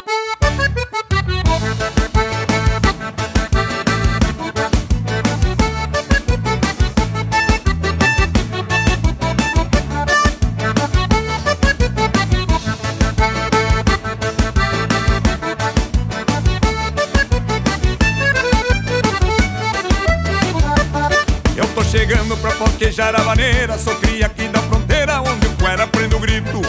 Foquejar 22.94 23.14
a 23.16 23.22
vaneira 23.22 23.76
Sou 23.76 23.94
cria 23.96 24.26
aqui 24.26 24.48
da 24.48 24.60
fronteira 24.62 25.20
onde 25.20 25.46
o 25.46 25.50
cuera 25.56 25.86
prende 25.86 26.14
o 26.14 26.18
grito. 26.18 26.62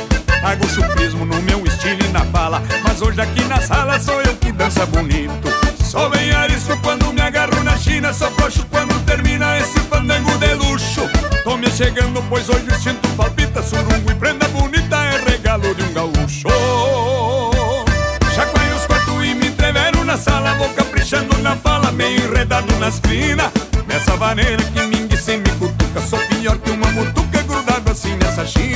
Hago 0.43 0.67
chupismo 0.67 1.25
no 1.25 1.41
meu 1.43 1.63
estilo 1.65 2.03
e 2.03 2.07
na 2.09 2.21
fala 2.25 2.61
Mas 2.83 3.01
hoje 3.01 3.21
aqui 3.21 3.43
na 3.45 3.61
sala 3.61 3.99
sou 3.99 4.19
eu 4.21 4.35
que 4.35 4.51
dança 4.51 4.85
bonito. 4.85 5.47
Sou 5.83 6.09
bem 6.09 6.31
arisco 6.31 6.77
quando 6.81 7.13
me 7.13 7.21
agarro 7.21 7.63
na 7.63 7.77
China 7.77 8.11
Sou 8.11 8.29
frouxo 8.31 8.65
quando 8.71 8.93
termina 9.05 9.57
esse 9.59 9.79
fandango 9.81 10.35
de 10.38 10.53
luxo. 10.55 11.07
Tô 11.43 11.57
me 11.57 11.69
chegando 11.69 12.23
pois 12.27 12.49
hoje 12.49 12.67
o 12.67 12.79
cinto 12.79 13.07
palpita 13.09 13.61
Surungo 13.61 14.11
e 14.11 14.15
prenda 14.15 14.47
bonita 14.47 14.95
é 14.95 15.29
regalo 15.29 15.75
de 15.75 15.83
um 15.83 15.93
gaúcho. 15.93 16.47
Chacoalho 18.33 18.75
os 18.75 18.85
quartos 18.85 19.25
e 19.25 19.35
me 19.35 19.47
entrevero 19.47 20.03
na 20.03 20.17
sala 20.17 20.55
Vou 20.55 20.69
caprichando 20.69 21.38
na 21.39 21.55
fala, 21.55 21.91
meio 21.91 22.25
enredado 22.25 22.73
nas 22.79 22.99
crinas 22.99 23.51
Nessa 23.88 24.15
vaneira 24.17 24.63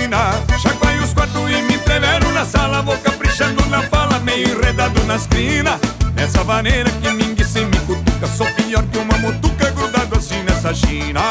china 0.09 0.33
Chacoalho 0.57 1.03
os 1.03 1.13
quartos 1.13 1.41
e 1.49 1.61
me 1.61 1.75
entrevero 1.75 2.31
na 2.31 2.45
sala 2.45 2.81
Vou 2.81 2.97
caprichando 2.97 3.63
na 3.67 3.81
fala, 3.83 4.19
meio 4.19 4.57
enredado 4.57 5.03
nas 5.05 5.27
crinas 5.27 5.79
Nessa 6.15 6.43
vaneira 6.43 6.89
que 6.89 7.09
ninguém 7.11 7.45
sem 7.45 7.65
me 7.65 7.79
cutuca 7.81 8.27
Sou 8.27 8.47
pior 8.53 8.83
que 8.87 8.97
uma 8.97 9.17
mutuca 9.19 9.69
grudado 9.71 10.17
assim 10.17 10.41
nessa 10.43 10.73
china 10.73 11.21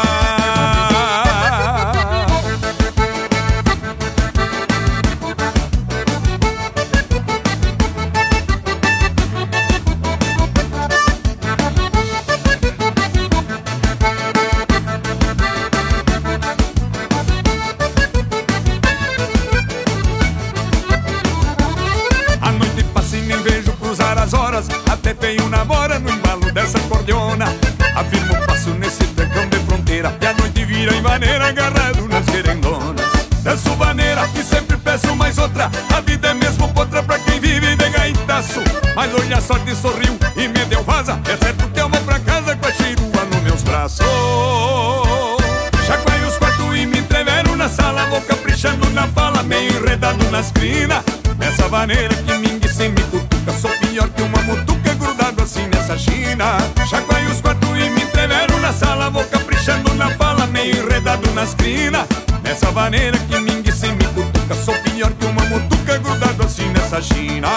enredado 50.09 50.31
nas 50.31 50.51
crinas 50.53 51.05
Nessa 51.39 51.69
vaneira 51.69 52.15
que 52.15 52.37
ninguém 52.37 52.69
sem 52.69 52.89
me 52.91 53.01
cutuca. 53.03 53.53
Sou 53.53 53.71
pior 53.79 54.09
que 54.09 54.23
uma 54.23 54.43
mutuca 54.43 54.95
grudado 54.95 55.43
assim 55.43 55.67
nessa 55.69 55.97
china. 55.97 56.59
Chacoalho 56.89 57.31
os 57.31 57.41
quartos 57.41 57.69
e 57.71 57.91
me 57.91 58.03
entrevero 58.03 58.59
na 58.61 58.73
sala 58.73 59.09
Vou 59.09 59.25
caprichando 59.25 59.95
na 59.95 60.11
fala, 60.17 60.47
meio 60.49 60.85
enredado 60.85 61.31
nas 61.33 61.55
crinas 61.55 62.07
Nessa 62.43 62.71
vaneira 62.73 63.19
que 63.19 63.39
ninguém 63.39 63.73
sem 63.73 63.93
me 63.93 64.05
cutuca. 64.07 64.55
Sou 64.55 64.75
pior 64.79 65.13
que 65.13 65.27
uma 65.27 65.45
mutuca 65.45 65.99
grudado 65.99 66.43
assim 66.43 66.69
nessa 66.71 67.01
china 67.01 67.49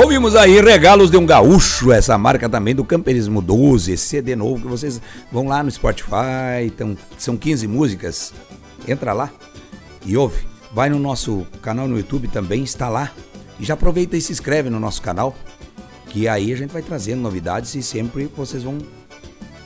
Ouvimos 0.00 0.34
aí 0.34 0.58
Regalos 0.62 1.10
de 1.10 1.18
um 1.18 1.26
Gaúcho, 1.26 1.92
essa 1.92 2.16
marca 2.16 2.48
também 2.48 2.74
do 2.74 2.82
Camperismo 2.82 3.42
12, 3.42 3.98
CD 3.98 4.34
novo 4.34 4.62
que 4.62 4.66
vocês 4.66 4.98
vão 5.30 5.46
lá 5.46 5.62
no 5.62 5.70
Spotify, 5.70 6.64
então, 6.64 6.96
são 7.18 7.36
15 7.36 7.66
músicas. 7.68 8.32
Entra 8.88 9.12
lá 9.12 9.30
e 10.06 10.16
ouve. 10.16 10.42
Vai 10.72 10.88
no 10.88 10.98
nosso 10.98 11.46
canal 11.60 11.86
no 11.86 11.98
YouTube 11.98 12.28
também, 12.28 12.62
está 12.62 12.88
lá. 12.88 13.12
E 13.58 13.64
já 13.66 13.74
aproveita 13.74 14.16
e 14.16 14.22
se 14.22 14.32
inscreve 14.32 14.70
no 14.70 14.80
nosso 14.80 15.02
canal, 15.02 15.36
que 16.08 16.26
aí 16.26 16.50
a 16.50 16.56
gente 16.56 16.72
vai 16.72 16.80
trazendo 16.80 17.20
novidades 17.20 17.74
e 17.74 17.82
sempre 17.82 18.24
vocês 18.34 18.62
vão 18.62 18.78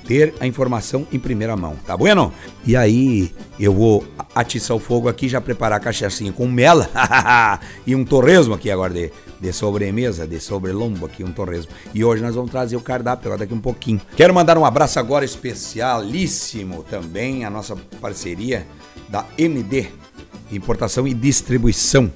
ter 0.05 0.35
a 0.41 0.47
informação 0.49 1.07
em 1.13 1.19
primeira 1.19 1.57
mão, 1.57 1.77
tá 1.87 1.97
bueno? 1.97 2.33
E 2.67 2.77
aí 2.77 3.33
eu 3.59 3.73
vou 3.73 4.05
atiçar 4.35 4.77
o 4.77 4.81
fogo 4.81 5.09
aqui, 5.09 5.29
já 5.29 5.41
preparar 5.41 5.79
a 5.79 5.81
cachaçinha 5.81 6.33
com 6.33 6.47
mela 6.49 6.91
e 7.87 7.95
um 7.95 8.05
torresmo 8.05 8.53
aqui 8.53 8.71
agora 8.71 8.93
de, 8.93 9.13
de 9.45 9.53
sobremesa, 9.53 10.27
de 10.27 10.41
sobrelombo 10.41 11.05
aqui, 11.05 11.23
um 11.23 11.31
torresmo. 11.31 11.71
E 11.93 12.03
hoje 12.03 12.23
nós 12.23 12.35
vamos 12.35 12.51
trazer 12.51 12.77
o 12.77 12.81
cardápio 12.81 13.27
agora 13.27 13.41
daqui 13.41 13.53
um 13.53 13.61
pouquinho. 13.61 14.01
Quero 14.17 14.33
mandar 14.33 14.57
um 14.57 14.65
abraço 14.65 14.99
agora 14.99 15.23
especialíssimo 15.23 16.83
também 16.85 17.45
a 17.45 17.51
nossa 17.51 17.77
parceria 18.01 18.67
da 19.07 19.27
MD, 19.37 19.89
Importação 20.51 21.07
e 21.07 21.13
Distribuição. 21.13 22.11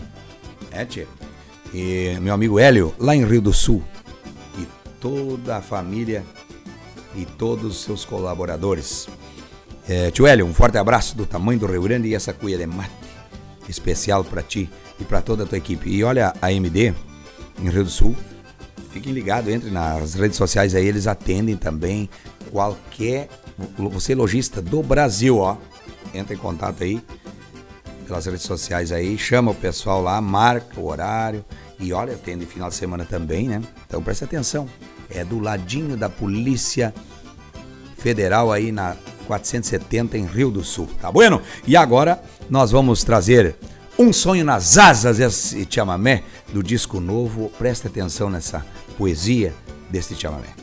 É, 0.70 0.86
tia? 0.86 1.06
E 1.74 2.16
meu 2.22 2.32
amigo 2.32 2.58
Hélio, 2.58 2.94
lá 2.98 3.14
em 3.14 3.26
Rio 3.26 3.42
do 3.42 3.52
Sul. 3.52 3.82
E 4.58 4.66
toda 4.98 5.58
a 5.58 5.60
família 5.60 6.24
e 7.14 7.26
todos 7.26 7.76
os 7.76 7.84
seus 7.84 8.06
colaboradores. 8.06 9.06
É, 9.86 10.10
tio 10.10 10.26
Hélio, 10.26 10.46
um 10.46 10.54
forte 10.54 10.78
abraço 10.78 11.14
do 11.14 11.26
tamanho 11.26 11.60
do 11.60 11.66
Rio 11.66 11.82
Grande 11.82 12.08
e 12.08 12.14
essa 12.14 12.32
cuia 12.32 12.56
de 12.56 12.66
mate 12.66 12.90
especial 13.68 14.24
para 14.24 14.42
ti 14.42 14.70
e 14.98 15.04
para 15.04 15.20
toda 15.20 15.44
a 15.44 15.46
tua 15.46 15.58
equipe. 15.58 15.90
E 15.90 16.02
olha 16.02 16.32
a 16.40 16.50
MD 16.50 16.94
em 17.60 17.68
Rio 17.68 17.84
do 17.84 17.90
Sul. 17.90 18.16
Fiquem 18.90 19.12
ligados, 19.12 19.52
entre 19.52 19.70
nas 19.70 20.14
redes 20.14 20.36
sociais 20.36 20.74
aí, 20.74 20.86
eles 20.86 21.06
atendem 21.06 21.56
também 21.56 22.08
qualquer 22.50 23.28
você 23.76 24.14
lojista 24.14 24.62
do 24.62 24.82
Brasil, 24.82 25.38
ó. 25.38 25.56
Entra 26.14 26.34
em 26.34 26.38
contato 26.38 26.82
aí 26.82 27.02
pelas 28.06 28.24
redes 28.24 28.42
sociais 28.42 28.90
aí, 28.90 29.18
chama 29.18 29.50
o 29.50 29.54
pessoal 29.54 30.00
lá, 30.00 30.20
marca 30.20 30.80
o 30.80 30.86
horário 30.86 31.44
e 31.78 31.92
olha, 31.92 32.14
atende 32.14 32.46
final 32.46 32.70
de 32.70 32.74
semana 32.74 33.04
também, 33.04 33.46
né? 33.48 33.60
Então 33.86 34.02
preste 34.02 34.24
atenção 34.24 34.68
é 35.10 35.24
do 35.24 35.38
ladinho 35.38 35.96
da 35.96 36.08
Polícia 36.08 36.94
Federal 37.96 38.52
aí 38.52 38.70
na 38.70 38.96
470 39.26 40.16
em 40.16 40.24
Rio 40.24 40.50
do 40.50 40.64
Sul, 40.64 40.88
tá 41.00 41.10
bueno? 41.10 41.42
E 41.66 41.76
agora 41.76 42.22
nós 42.48 42.70
vamos 42.70 43.04
trazer 43.04 43.56
Um 43.98 44.12
Sonho 44.12 44.44
nas 44.44 44.78
Asas, 44.78 45.18
esse 45.18 45.66
chamamé 45.68 46.22
do 46.52 46.62
disco 46.62 47.00
novo. 47.00 47.50
Presta 47.58 47.88
atenção 47.88 48.30
nessa 48.30 48.64
poesia 48.96 49.54
deste 49.90 50.14
chamamé. 50.14 50.54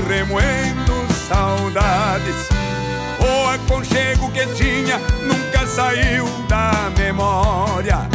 Remoendo 0.00 0.92
saudades. 1.28 2.48
O 3.20 3.48
aconchego 3.50 4.30
que 4.30 4.46
tinha 4.54 4.98
nunca 5.22 5.66
saiu 5.66 6.26
da 6.48 6.90
memória. 6.96 8.08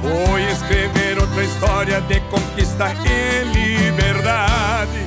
Foi 0.00 0.42
escrever 0.44 1.18
outra 1.18 1.44
história 1.44 2.00
de 2.02 2.20
conquista 2.22 2.92
e 3.04 3.44
liberdade. 3.44 5.06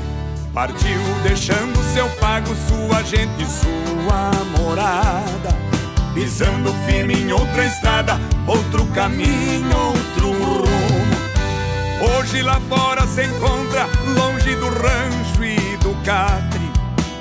Partiu 0.53 1.01
deixando 1.23 1.77
seu 1.93 2.07
pago, 2.19 2.53
sua 2.67 3.03
gente 3.03 3.45
sua 3.45 4.31
morada. 4.57 5.55
Pisando 6.13 6.73
firme 6.85 7.13
em 7.13 7.31
outra 7.31 7.65
estrada, 7.65 8.19
outro 8.47 8.85
caminho, 8.87 9.77
outro 9.77 10.31
rumo. 10.31 11.15
Hoje 12.17 12.41
lá 12.41 12.59
fora 12.69 13.05
se 13.07 13.23
encontra, 13.23 13.87
longe 14.15 14.55
do 14.55 14.69
rancho 14.69 15.24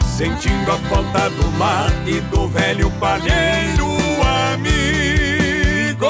sentindo 0.05 0.71
a 0.71 0.77
falta 0.91 1.31
do 1.31 1.51
mar 1.53 1.91
e 2.07 2.21
do 2.21 2.47
velho 2.49 2.91
palheiro 3.01 3.87
amigo. 4.53 6.07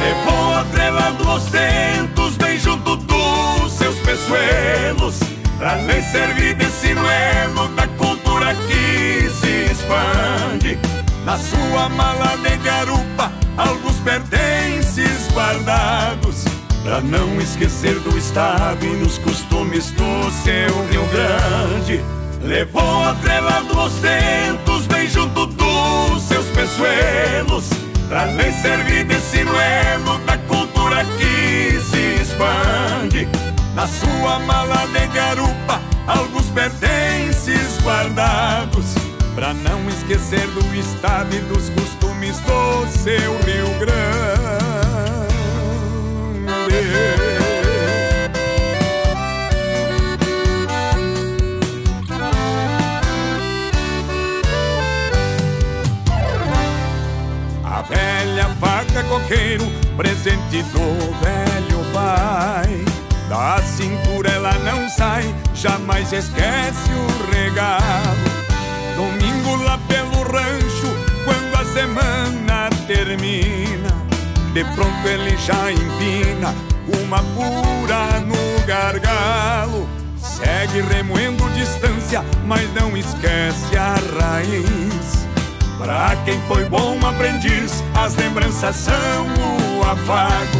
Levou 0.00 0.54
atrelando 0.54 1.28
os 1.28 1.44
tentos 1.46 2.36
bem 2.36 2.56
junto 2.56 2.94
dos 2.96 3.72
seus 3.72 3.96
peçoelos, 3.98 5.18
pra 5.58 5.74
lhe 5.74 6.00
servir 6.02 6.54
de 6.54 6.66
sinuelo 6.66 7.66
da 7.74 7.88
cultura 7.88 8.54
que 8.54 9.28
se 9.28 9.72
expande. 9.72 10.78
Na 11.24 11.36
sua 11.36 11.88
mala 11.88 12.36
de 12.36 12.56
garupa, 12.58 13.01
não 17.02 17.40
esquecer 17.40 17.98
do 18.00 18.16
estado 18.16 18.84
e 18.84 18.96
nos 18.96 19.18
costumes 19.18 19.90
do 19.92 20.30
seu 20.30 20.86
Rio 20.86 21.06
Grande 21.08 22.00
Levou 22.42 23.04
atrelado 23.04 23.78
os 23.78 23.92
tentos 23.94 24.86
bem 24.86 25.08
junto 25.08 25.46
dos 25.46 26.22
seus 26.22 26.46
peçoelos 26.46 27.70
Pra 28.08 28.26
lhe 28.26 28.52
servir 28.52 29.04
de 29.04 29.14
sinuelo 29.20 30.18
da 30.26 30.36
cultura 30.38 31.04
que 31.18 31.80
se 31.80 32.22
expande 32.22 33.28
Na 33.74 33.86
sua 33.86 34.38
mala 34.40 34.86
de 34.86 35.06
garupa, 35.08 35.80
alguns 36.06 36.46
pertences 36.46 37.78
guardados 37.82 38.94
Pra 39.34 39.54
não 39.54 39.88
esquecer 39.88 40.46
do 40.48 40.74
estado 40.74 41.34
e 41.34 41.38
dos 41.40 41.70
costumes 41.70 42.38
do 42.40 42.86
seu 42.98 43.32
Rio 43.46 43.78
Grande. 43.78 44.71
A 57.64 57.82
velha 57.82 58.48
vaca 58.60 59.04
coqueiro, 59.04 59.64
presente 59.96 60.62
do 60.62 60.80
velho 61.20 61.84
pai. 61.92 62.84
Da 63.28 63.62
cintura 63.62 64.30
ela 64.30 64.52
não 64.58 64.88
sai, 64.90 65.34
jamais 65.54 66.12
esquece 66.12 66.90
o 66.90 67.32
regalo 67.34 68.42
Domingo 68.96 69.56
lá 69.64 69.78
pelo 69.88 70.22
rancho, 70.22 70.86
quando 71.24 71.54
a 71.60 71.64
semana 71.64 72.68
termina, 72.86 73.90
de 74.52 74.64
pronto 74.74 75.08
ele 75.08 75.36
já 75.38 75.72
empina 75.72 76.54
uma 77.02 77.18
pura 77.18 78.20
no 78.20 78.66
gargalo. 78.66 79.88
Segue 80.18 80.80
remoendo 80.82 81.48
distância, 81.50 82.24
mas 82.46 82.72
não 82.74 82.96
esquece 82.96 83.76
a 83.76 83.94
raiz. 84.18 85.26
Pra 85.78 86.16
quem 86.24 86.40
foi 86.42 86.64
bom 86.66 86.98
aprendiz, 87.06 87.82
as 87.94 88.14
lembranças 88.16 88.76
são 88.76 89.26
o 89.74 89.82
afago. 89.84 90.58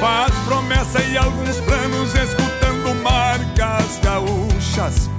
Faz 0.00 0.32
promessa 0.46 1.02
e 1.02 1.16
alguns 1.18 1.56
planos, 1.60 2.14
escutando 2.14 2.94
marcas 3.02 3.98
gaúchas 4.02 5.10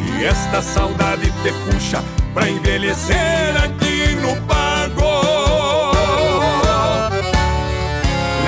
e 0.00 0.24
esta 0.24 0.62
saudade 0.62 1.30
te 1.42 1.52
puxa 1.64 2.02
pra 2.32 2.48
envelhecer 2.48 3.56
aqui 3.62 4.14
no 4.16 4.34
pago. 4.46 4.69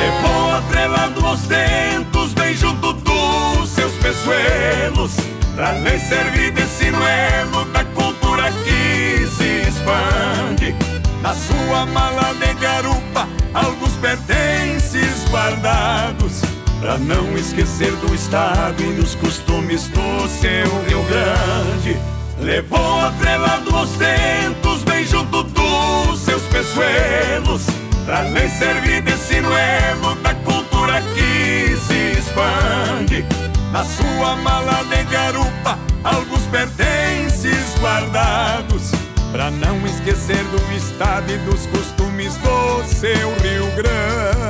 Levou 0.03 0.51
atrelando 0.51 1.27
os 1.27 1.41
dentos 1.43 2.33
bem 2.35 2.55
junto 2.55 2.93
dos 2.93 3.69
seus 3.69 3.93
peçoelos, 3.95 5.13
pra 5.55 5.73
lhe 5.73 5.99
servir 6.01 6.51
de 6.53 6.63
sinuelo 6.63 7.65
da 7.67 7.85
cultura 7.85 8.51
que 8.65 9.27
se 9.29 9.69
expande. 9.69 10.75
Na 11.23 11.35
sua 11.35 11.87
mala 11.87 12.35
de 12.35 12.53
garupa, 12.55 13.29
alguns 13.55 13.93
pertences 13.93 15.25
guardados 15.31 16.43
Pra 16.81 16.99
não 16.99 17.37
esquecer 17.39 17.93
do 17.93 18.13
estado 18.13 18.83
e 18.83 18.93
dos 18.95 19.15
costumes 19.15 19.87
do 19.87 20.29
seu 20.29 20.85
Rio 20.89 21.03
Grande 21.05 21.97
Levou 22.41 23.01
atrelado 23.01 23.77
os 23.77 23.91
tentos 23.93 24.83
bem 24.83 25.05
junto 25.07 25.45
dos 25.45 26.19
seus 26.19 26.43
peçoelos 26.43 27.82
Lhe 28.05 28.49
servir 28.49 29.03
de 29.03 29.13
sinuelo 29.13 30.17
da 30.23 30.35
cultura 30.35 31.01
que 31.15 31.77
se 31.77 32.19
expande. 32.19 33.25
Na 33.71 33.85
sua 33.85 34.35
mala 34.37 34.83
de 34.85 35.05
garupa, 35.05 35.79
alguns 36.03 36.43
pertences 36.47 37.79
guardados. 37.81 38.91
Pra 39.31 39.51
não 39.51 39.87
esquecer 39.87 40.43
do 40.45 40.77
estado 40.77 41.33
e 41.33 41.39
dos 41.39 41.67
costumes 41.67 42.37
do 42.39 42.85
seu 42.85 43.35
Rio 43.41 43.71
Grande. 43.77 44.43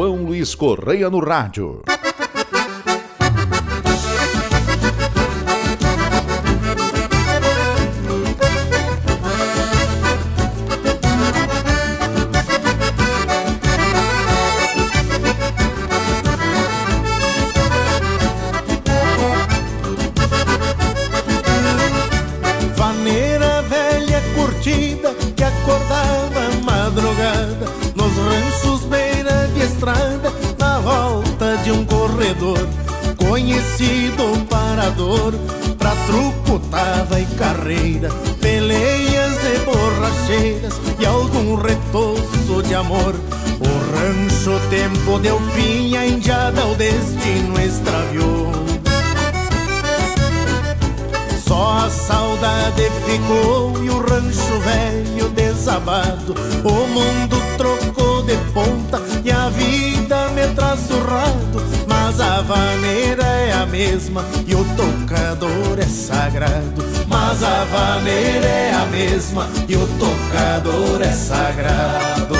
João 0.00 0.24
Luiz 0.24 0.54
Correia 0.54 1.10
no 1.10 1.18
rádio. 1.20 1.82
Conhecido 33.80 34.46
parador. 34.46 35.32
Pra 35.78 35.92
truco 36.06 36.60
tava 36.70 37.18
e 37.18 37.24
carreira 37.36 38.10
peleias 38.40 39.32
e 39.44 39.58
borracheiras 39.64 40.80
e 40.98 41.06
algum 41.06 41.54
retoço 41.56 42.62
de 42.62 42.74
amor. 42.74 43.14
O 43.60 43.96
rancho 43.96 44.60
tempo 44.68 45.18
deu 45.18 45.40
fim 45.52 45.96
a 45.96 46.06
indiada 46.06 46.66
o 46.66 46.74
destino 46.74 47.58
extraviou. 47.58 48.52
Só 51.46 51.86
a 51.86 51.90
saudade 51.90 52.90
ficou 53.06 53.82
e 53.82 53.90
o 53.90 53.98
rancho 53.98 54.58
velho 54.60 55.28
desabado. 55.30 56.34
O 56.64 56.86
mundo 56.88 57.42
trocou 57.56 57.79
mesma 63.80 64.22
e 64.46 64.54
o 64.54 64.62
tocador 64.76 65.78
é 65.78 65.86
sagrado. 65.86 66.84
Mas 67.08 67.42
a 67.42 67.64
vaneira 67.64 68.46
é 68.46 68.74
a 68.74 68.84
mesma 68.84 69.48
e 69.66 69.74
o 69.74 69.86
tocador 69.98 71.00
é 71.00 71.12
sagrado. 71.12 72.34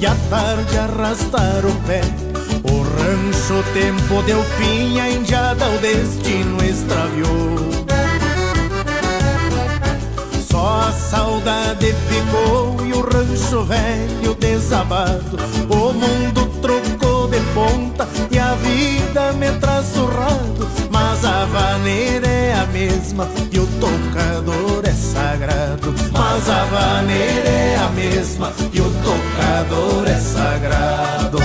E 0.00 0.06
à 0.06 0.14
tarde 0.28 0.76
arrastar 0.76 1.64
o 1.64 1.74
pé. 1.86 2.00
O 2.64 2.82
rancho 2.82 3.62
tempo 3.72 4.22
deu 4.22 4.42
fim, 4.58 5.00
a 5.00 5.10
indiada 5.10 5.68
o 5.68 5.78
destino 5.78 6.62
extraviou. 6.64 7.70
Só 10.50 10.88
a 10.88 10.92
saudade 10.92 11.94
ficou 12.08 12.76
e 12.86 12.92
o 12.92 13.00
rancho 13.00 13.62
velho 13.64 14.34
desabado. 14.34 15.38
O 15.68 15.92
mundo 15.92 16.50
trocou 16.60 17.28
de 17.28 17.40
ponta 17.54 18.08
e 18.30 18.38
a 18.38 18.54
vida 18.54 19.32
me 19.34 19.50
traz 19.58 19.86
surrado. 19.86 20.68
Mas 20.90 21.24
a 21.24 21.44
vaneira 21.46 22.29
mesma 22.80 23.28
e 23.52 23.58
o 23.58 23.66
tocador 23.78 24.82
é 24.84 24.92
sagrado. 24.92 25.94
Mas 26.12 26.48
a 26.48 26.64
vaneira 26.64 27.48
é 27.48 27.76
a 27.76 27.88
mesma 27.90 28.52
e 28.72 28.80
o 28.80 28.90
tocador 29.02 30.08
é 30.08 30.18
sagrado. 30.18 31.38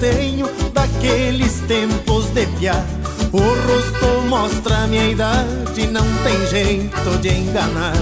Tenho 0.00 0.48
daqueles 0.72 1.60
tempos 1.68 2.26
de 2.30 2.46
piar. 2.58 2.84
O 3.32 3.38
rosto 3.38 4.26
mostra 4.28 4.86
minha 4.88 5.08
idade, 5.10 5.86
não 5.86 6.06
tem 6.24 6.46
jeito 6.46 7.18
de 7.20 7.28
enganar. 7.28 7.94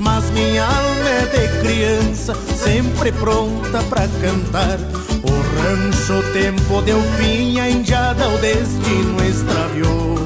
Mas 0.00 0.28
minha 0.30 0.64
alma 0.64 1.08
é 1.08 1.26
de 1.26 1.60
criança, 1.60 2.34
sempre 2.56 3.12
pronta 3.12 3.82
pra 3.84 4.06
cantar. 4.20 4.78
O 5.22 5.32
rancho, 5.56 6.14
o 6.14 6.32
tempo 6.32 6.82
deu 6.82 7.00
fim, 7.16 7.58
a 7.60 7.70
indiada 7.70 8.28
o 8.28 8.38
destino 8.38 9.24
extraviou. 9.24 10.16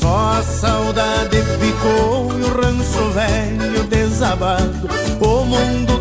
Só 0.00 0.38
a 0.38 0.42
saudade 0.42 1.42
ficou 1.60 2.32
e 2.38 2.44
o 2.44 2.62
rancho 2.62 3.10
velho 3.10 3.84
desabado. 3.84 4.88
O 5.20 5.44
mundo 5.44 5.97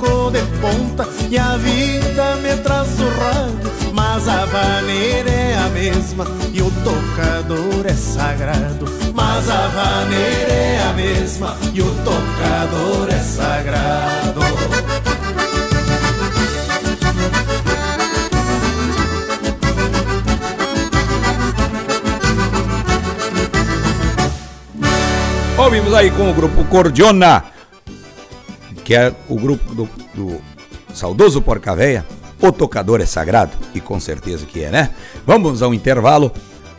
de 0.00 0.40
ponta 0.60 1.06
e 1.28 1.38
a 1.38 1.56
vida 1.56 2.36
me 2.36 2.56
traz 2.62 2.88
surrado. 2.88 3.70
Mas 3.92 4.26
a 4.28 4.44
vaneira 4.46 5.30
é 5.30 5.58
a 5.58 5.68
mesma 5.68 6.26
e 6.52 6.62
o 6.62 6.70
tocador 6.82 7.86
é 7.86 7.92
sagrado. 7.92 8.86
Mas 9.14 9.50
a 9.50 9.68
vaneira 9.68 10.52
é 10.52 10.82
a 10.88 10.92
mesma 10.94 11.56
e 11.74 11.82
o 11.82 11.90
tocador 12.04 13.08
é 13.10 13.18
sagrado. 13.18 14.40
Ouvimos 25.58 25.92
aí 25.92 26.10
com 26.10 26.30
o 26.30 26.32
grupo 26.32 26.64
Cordiona, 26.64 27.44
que 28.90 28.96
é 28.96 29.14
o 29.28 29.36
grupo 29.36 29.72
do, 29.72 29.88
do 30.12 30.40
saudoso 30.92 31.40
Porca 31.40 31.76
Véia. 31.76 32.04
O 32.42 32.50
tocador 32.50 33.00
é 33.00 33.06
sagrado, 33.06 33.56
e 33.72 33.80
com 33.80 34.00
certeza 34.00 34.44
que 34.44 34.64
é, 34.64 34.68
né? 34.68 34.90
Vamos 35.24 35.62
ao 35.62 35.72
intervalo. 35.72 36.32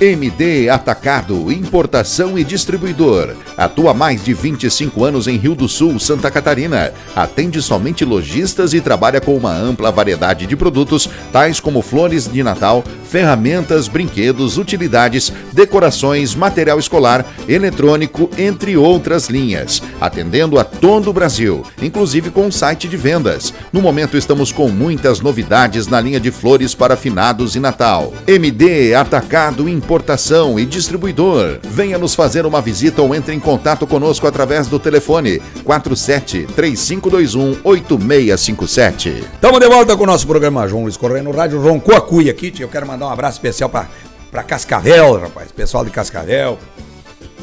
MD 0.00 0.68
Atacado, 0.68 1.50
importação 1.50 2.38
e 2.38 2.44
distribuidor. 2.44 3.34
Atua 3.56 3.92
mais 3.92 4.22
de 4.22 4.32
25 4.32 5.04
anos 5.04 5.26
em 5.26 5.36
Rio 5.36 5.56
do 5.56 5.68
Sul, 5.68 5.98
Santa 5.98 6.30
Catarina. 6.30 6.92
Atende 7.16 7.60
somente 7.60 8.04
lojistas 8.04 8.72
e 8.72 8.80
trabalha 8.80 9.20
com 9.20 9.36
uma 9.36 9.52
ampla 9.52 9.90
variedade 9.90 10.46
de 10.46 10.54
produtos, 10.54 11.10
tais 11.32 11.58
como 11.58 11.82
flores 11.82 12.30
de 12.30 12.44
Natal, 12.44 12.84
ferramentas, 13.08 13.88
brinquedos, 13.88 14.58
utilidades, 14.58 15.32
decorações, 15.52 16.34
material 16.34 16.78
escolar, 16.78 17.24
eletrônico, 17.48 18.30
entre 18.36 18.76
outras 18.76 19.28
linhas. 19.28 19.82
Atendendo 20.00 20.58
a 20.58 20.64
todo 20.64 21.10
o 21.10 21.12
Brasil, 21.12 21.64
inclusive 21.82 22.30
com 22.30 22.50
site 22.50 22.86
de 22.86 22.96
vendas. 22.96 23.52
No 23.72 23.80
momento 23.80 24.16
estamos 24.16 24.52
com 24.52 24.68
muitas 24.68 25.20
novidades 25.20 25.86
na 25.86 26.00
linha 26.00 26.20
de 26.20 26.30
flores 26.30 26.74
para 26.74 26.96
finados 26.96 27.56
e 27.56 27.60
Natal. 27.60 28.12
MD 28.26 28.94
Atacado 28.94 29.68
Importação 29.68 30.58
e 30.58 30.66
Distribuidor. 30.66 31.58
Venha 31.62 31.98
nos 31.98 32.14
fazer 32.14 32.44
uma 32.44 32.60
visita 32.60 33.00
ou 33.00 33.14
entre 33.14 33.34
em 33.34 33.40
contato 33.40 33.86
conosco 33.86 34.26
através 34.26 34.66
do 34.66 34.78
telefone 34.78 35.40
47 35.64 36.46
3521 36.54 37.56
8657. 37.64 39.24
Estamos 39.34 39.60
de 39.60 39.68
volta 39.68 39.96
com 39.96 40.04
o 40.04 40.06
nosso 40.06 40.26
programa 40.26 40.66
João 40.68 40.82
Luiz 40.82 40.96
Correia 40.96 41.22
no 41.22 41.30
rádio 41.30 41.62
João 41.62 41.80
Coacuia 41.80 42.32
aqui. 42.32 42.52
Eu 42.58 42.68
quero 42.68 42.86
mandar 42.86 42.97
um 43.06 43.10
abraço 43.10 43.38
especial 43.38 43.70
para 43.70 44.42
Cascavel, 44.42 45.20
rapaz. 45.20 45.52
Pessoal 45.52 45.84
de 45.84 45.90
Cascavel. 45.90 46.58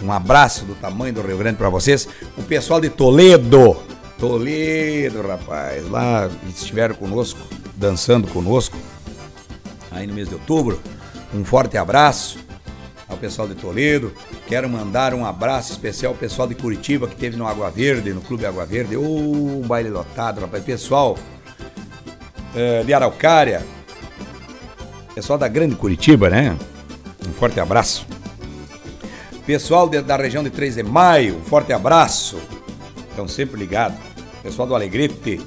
Um 0.03 0.12
abraço 0.12 0.66
do 0.66 0.76
tamanho 0.76 1.14
do 1.14 1.22
Rio 1.22 1.38
Grande 1.38 1.58
para 1.58 1.70
vocês. 1.70 2.08
O 2.38 2.43
pessoal 2.43 2.80
de 2.82 2.89
Toledo. 2.89 3.78
Toledo, 4.20 5.28
rapaz. 5.28 5.89
Lá 5.89 6.30
estiveram 6.47 6.95
conosco, 6.95 7.39
dançando 7.76 8.28
conosco. 8.28 8.78
Aí 9.91 10.06
no 10.06 10.14
mês 10.14 10.30
de 10.30 10.36
outubro. 10.36 10.80
Um 11.34 11.43
forte 11.43 11.78
abraço 11.78 12.39
ao 13.08 13.18
pessoal 13.18 13.47
de 13.47 13.56
Toledo. 13.56 14.14
Quero 14.47 14.70
mandar 14.70 15.14
um 15.14 15.26
abraço 15.26 15.72
especial 15.72 16.14
ao 16.14 16.18
pessoal 16.18 16.47
de 16.47 16.56
Curitiba 16.56 17.08
que 17.08 17.16
teve 17.16 17.36
no 17.38 17.47
Água 17.47 17.70
Verde, 17.70 18.14
no 18.14 18.22
Clube 18.22 18.45
Água 18.45 18.66
Verde. 18.66 18.95
Oh, 18.95 19.01
um 19.01 19.62
baile 19.62 19.89
lotado, 19.89 20.41
rapaz. 20.41 20.64
Pessoal 20.64 21.18
é, 22.56 22.84
de 22.84 22.93
Araucária, 22.93 23.66
pessoal 25.16 25.39
da 25.39 25.47
Grande 25.47 25.76
Curitiba, 25.76 26.30
né? 26.30 26.57
Um 27.26 27.32
forte 27.32 27.57
abraço. 27.57 28.05
Pessoal 29.47 29.88
de, 29.88 30.01
da 30.01 30.18
região 30.18 30.43
de 30.43 30.49
3 30.49 30.76
de 30.76 30.84
Maio, 30.84 31.38
um 31.38 31.41
forte 31.41 31.72
abraço. 31.72 32.38
Estão 33.09 33.26
sempre 33.26 33.57
ligados. 33.57 33.97
Pessoal 34.43 34.68
do 34.68 34.76
Alegrete, 34.76 35.39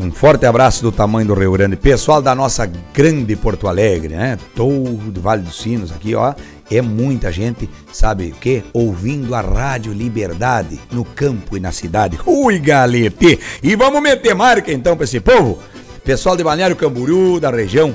um 0.00 0.10
forte 0.10 0.46
abraço 0.46 0.82
do 0.82 0.90
tamanho 0.90 1.28
do 1.28 1.34
Rio 1.34 1.52
Grande. 1.52 1.76
Pessoal 1.76 2.22
da 2.22 2.34
nossa 2.34 2.66
grande 2.94 3.36
Porto 3.36 3.68
Alegre, 3.68 4.14
né? 4.14 4.38
Todo 4.54 5.20
Vale 5.20 5.42
dos 5.42 5.60
Sinos 5.60 5.92
aqui, 5.92 6.14
ó. 6.14 6.34
É 6.70 6.80
muita 6.80 7.30
gente, 7.30 7.68
sabe 7.92 8.28
o 8.28 8.34
quê? 8.34 8.64
Ouvindo 8.72 9.34
a 9.34 9.40
Rádio 9.40 9.92
Liberdade 9.92 10.80
no 10.90 11.04
campo 11.04 11.56
e 11.56 11.60
na 11.60 11.70
cidade. 11.70 12.18
Ui, 12.26 12.58
galete! 12.58 13.38
E 13.62 13.76
vamos 13.76 14.02
meter 14.02 14.34
marca 14.34 14.72
então 14.72 14.96
pra 14.96 15.04
esse 15.04 15.20
povo? 15.20 15.62
Pessoal 16.02 16.36
de 16.36 16.42
Balneário 16.42 16.74
Camboriú, 16.74 17.38
da 17.38 17.50
região 17.50 17.94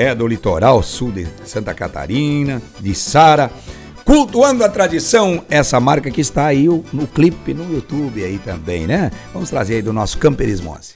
é 0.00 0.14
do 0.14 0.26
litoral 0.26 0.82
sul 0.82 1.12
de 1.12 1.26
Santa 1.44 1.74
Catarina, 1.74 2.62
de 2.80 2.94
Sara, 2.94 3.50
cultuando 4.02 4.64
a 4.64 4.68
tradição, 4.68 5.44
essa 5.50 5.78
marca 5.78 6.10
que 6.10 6.22
está 6.22 6.46
aí 6.46 6.66
no 6.66 7.06
clipe 7.06 7.52
no 7.52 7.70
YouTube 7.70 8.24
aí 8.24 8.38
também, 8.38 8.86
né? 8.86 9.10
Vamos 9.34 9.50
trazer 9.50 9.74
aí 9.74 9.82
do 9.82 9.92
nosso 9.92 10.16
Camperismo 10.16 10.70
11. 10.70 10.94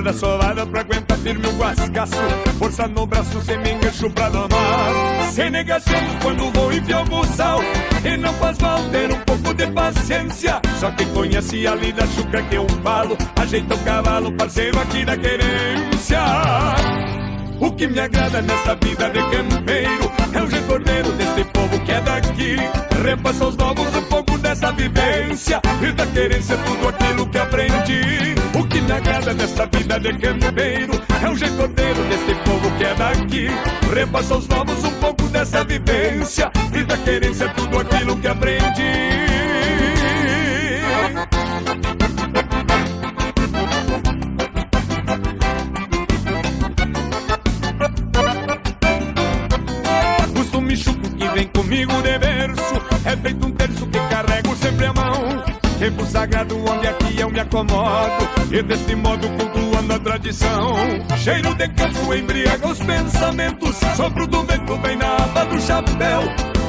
Piar. 0.00 0.02
Guarda 0.02 0.12
sovada 0.12 0.66
pra 0.66 0.80
aguentar 0.80 1.18
firme 1.18 1.46
o 1.46 1.52
guascaço. 1.56 2.16
Força 2.58 2.88
no 2.88 3.06
braço, 3.06 3.40
sem 3.42 3.58
me 3.58 3.72
engancho 3.72 4.10
pra 4.10 4.28
domar. 4.28 5.30
Sem 5.32 5.50
negação 5.50 5.94
quando 6.22 6.50
vou 6.52 6.72
enfiar 6.72 7.02
o 7.02 7.04
buçal. 7.04 7.60
E 8.04 8.16
não 8.16 8.32
faz 8.34 8.58
mal 8.58 8.82
ter 8.90 9.12
um 9.12 9.20
pouco 9.20 9.54
de 9.54 9.66
paciência. 9.68 10.60
Só 10.78 10.90
quem 10.92 11.06
conhece 11.08 11.66
a 11.66 11.74
lida 11.74 12.06
chuca 12.08 12.42
que 12.42 12.54
eu 12.54 12.66
falo. 12.82 13.16
Ajeita 13.36 13.74
o 13.74 13.78
cavalo, 13.78 14.32
parceiro 14.32 14.80
aqui 14.80 15.04
da 15.04 15.16
querência. 15.16 16.20
O 17.60 17.70
que 17.72 17.86
me 17.86 18.00
agrada 18.00 18.40
nesta 18.40 18.74
vida 18.76 19.10
de 19.10 19.20
campeiro 19.30 20.10
é 20.32 20.42
o 20.42 20.46
recordeiro 20.46 21.12
deste 21.12 21.44
povo 21.44 21.78
que 21.80 21.92
é 21.92 22.00
daqui. 22.00 22.56
Repassa 23.04 23.44
aos 23.44 23.56
novos 23.56 23.94
um 23.94 24.02
pouco 24.04 24.38
dessa 24.38 24.72
vivência 24.72 25.60
e 25.82 25.92
da 25.92 26.06
querência 26.06 26.56
tudo 26.56 26.88
aquilo 26.88 27.26
que 27.26 27.38
aprendi. 27.38 28.39
O 28.60 28.64
que 28.68 28.78
me 28.82 28.92
agrada 28.92 29.32
nesta 29.32 29.64
vida 29.64 29.98
de 29.98 30.12
campeiro 30.18 30.92
é 31.24 31.28
o 31.30 31.34
recordeiro 31.34 32.04
deste 32.10 32.34
povo 32.44 32.70
que 32.76 32.84
é 32.84 32.94
daqui. 32.94 33.46
Repassa 33.90 34.34
aos 34.34 34.46
novos 34.48 34.84
um 34.84 34.92
pouco 35.00 35.22
dessa 35.28 35.64
vivência 35.64 36.52
e 36.74 36.84
da 36.84 36.98
querência 36.98 37.48
tudo 37.54 37.80
aquilo 37.80 38.14
que 38.18 38.28
aprendi. 38.28 38.60
Costume 50.36 50.76
chuco 50.76 51.10
que 51.16 51.28
vem 51.28 51.46
comigo 51.48 51.92
de 52.02 52.18
verso 52.18 52.74
É 53.06 53.16
feito 53.16 53.49
Tempo 55.80 56.04
sagrado 56.04 56.58
onde 56.58 56.86
aqui 56.86 57.18
eu 57.18 57.30
me 57.30 57.40
acomodo. 57.40 58.28
E 58.52 58.62
desse 58.62 58.94
modo 58.94 59.26
cultuando 59.30 59.94
a 59.94 59.98
tradição 59.98 60.76
Cheiro 61.16 61.54
de 61.54 61.66
campo 61.68 62.12
embriaga 62.12 62.68
os 62.68 62.78
pensamentos. 62.80 63.76
Sopro 63.96 64.26
do 64.26 64.42
vento 64.42 64.76
vem 64.76 64.96
na 64.96 65.16
aba 65.16 65.46
do 65.46 65.58
chapéu. 65.58 66.20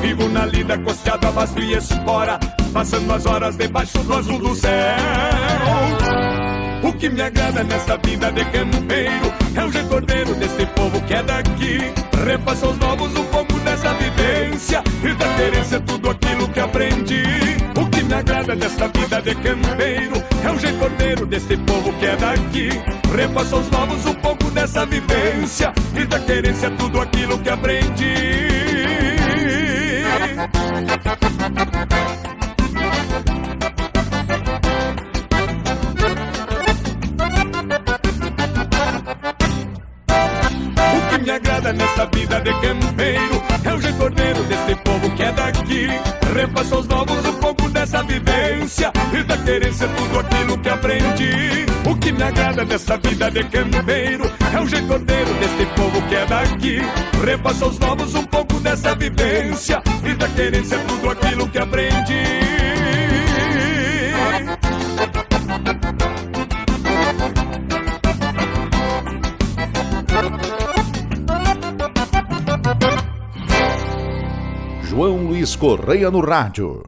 Vivo 0.01 0.29
na 0.29 0.45
lida 0.45 0.77
costeado 0.77 1.27
a 1.27 1.31
vasto 1.31 1.59
e 1.59 1.73
espora 1.73 2.39
Passando 2.73 3.11
as 3.11 3.25
horas 3.25 3.57
debaixo 3.57 3.99
do 3.99 4.13
azul 4.13 4.39
do 4.39 4.55
céu 4.55 4.95
o 6.83 6.93
que 6.93 7.09
me 7.09 7.21
agrada 7.21 7.63
nesta 7.63 7.97
vida 7.97 8.31
de 8.31 8.43
campeiro 8.45 9.33
é 9.55 9.63
o 9.63 9.69
recordeiro 9.69 10.33
deste 10.35 10.65
povo 10.67 11.01
que 11.01 11.13
é 11.13 11.23
daqui. 11.23 11.77
Repassa 12.25 12.65
aos 12.65 12.77
novos 12.77 13.15
um 13.15 13.23
pouco 13.25 13.59
dessa 13.59 13.93
vivência 13.93 14.83
e 15.03 15.13
da 15.13 15.27
querência 15.35 15.79
tudo 15.81 16.09
aquilo 16.09 16.47
que 16.47 16.59
aprendi. 16.59 17.23
O 17.75 17.85
que 17.89 18.03
me 18.03 18.13
agrada 18.13 18.55
nesta 18.55 18.87
vida 18.87 19.21
de 19.21 19.35
campeiro 19.35 20.23
é 20.43 20.49
o 20.49 20.55
recordeiro 20.55 21.25
deste 21.25 21.57
povo 21.57 21.93
que 21.93 22.05
é 22.05 22.15
daqui. 22.15 22.69
Repassa 23.15 23.55
aos 23.55 23.69
novos 23.69 24.05
um 24.05 24.13
pouco 24.15 24.49
dessa 24.51 24.85
vivência 24.85 25.73
e 25.95 26.05
da 26.05 26.19
querência 26.19 26.71
tudo 26.71 27.01
aquilo 27.01 27.37
que 27.39 27.49
aprendi. 27.49 28.51
Agrada 41.61 41.73
nesta 41.73 42.05
vida 42.07 42.41
de 42.41 42.51
campeiro 42.59 43.43
é 43.63 43.73
o 43.73 43.77
recordeiro 43.77 44.43
deste 44.45 44.75
povo 44.83 45.09
que 45.15 45.23
é 45.23 45.31
daqui. 45.31 45.87
Repassa 46.33 46.75
aos 46.75 46.87
novos 46.87 47.25
um 47.25 47.33
pouco 47.33 47.69
dessa 47.69 48.03
vivência 48.03 48.91
e 49.13 49.23
da 49.23 49.37
querência 49.37 49.87
tudo 49.87 50.19
aquilo 50.19 50.57
que 50.57 50.69
aprendi. 50.69 51.65
O 51.89 51.95
que 51.95 52.11
me 52.11 52.23
agrada 52.23 52.65
dessa 52.65 52.97
vida 52.97 53.29
de 53.29 53.43
campeiro 53.43 54.31
é 54.53 54.59
o 54.59 54.67
jeito 54.67 54.91
ordeiro 54.91 55.33
deste 55.35 55.65
povo 55.75 56.01
que 56.07 56.15
é 56.15 56.25
daqui. 56.25 56.79
Repassa 57.23 57.65
aos 57.65 57.79
novos 57.79 58.15
um 58.15 58.23
pouco 58.23 58.59
dessa 58.59 58.95
vivência 58.95 59.81
e 60.03 60.13
da 60.15 60.27
querência 60.29 60.79
tudo 60.87 61.11
aquilo 61.11 61.47
que 61.47 61.59
aprendi. 61.59 62.50
João 75.01 75.17
Luiz 75.17 75.55
Correia 75.55 76.11
no 76.11 76.19
rádio. 76.23 76.83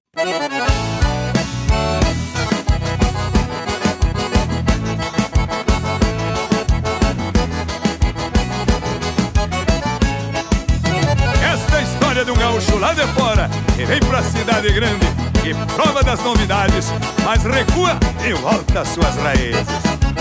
Esta 11.41 11.75
é 11.75 11.79
a 11.79 11.81
história 11.81 12.23
de 12.23 12.29
um 12.29 12.35
gaúcho 12.35 12.77
lá 12.77 12.93
de 12.93 13.01
fora 13.13 13.49
que 13.75 13.83
vem 13.83 13.99
pra 14.01 14.21
cidade 14.21 14.71
grande 14.71 15.07
e 15.43 15.73
prova 15.73 16.03
das 16.03 16.23
novidades, 16.23 16.93
mas 17.25 17.43
recua 17.43 17.97
e 18.23 18.31
volta 18.33 18.81
às 18.81 18.89
suas 18.89 19.15
raízes. 19.15 20.12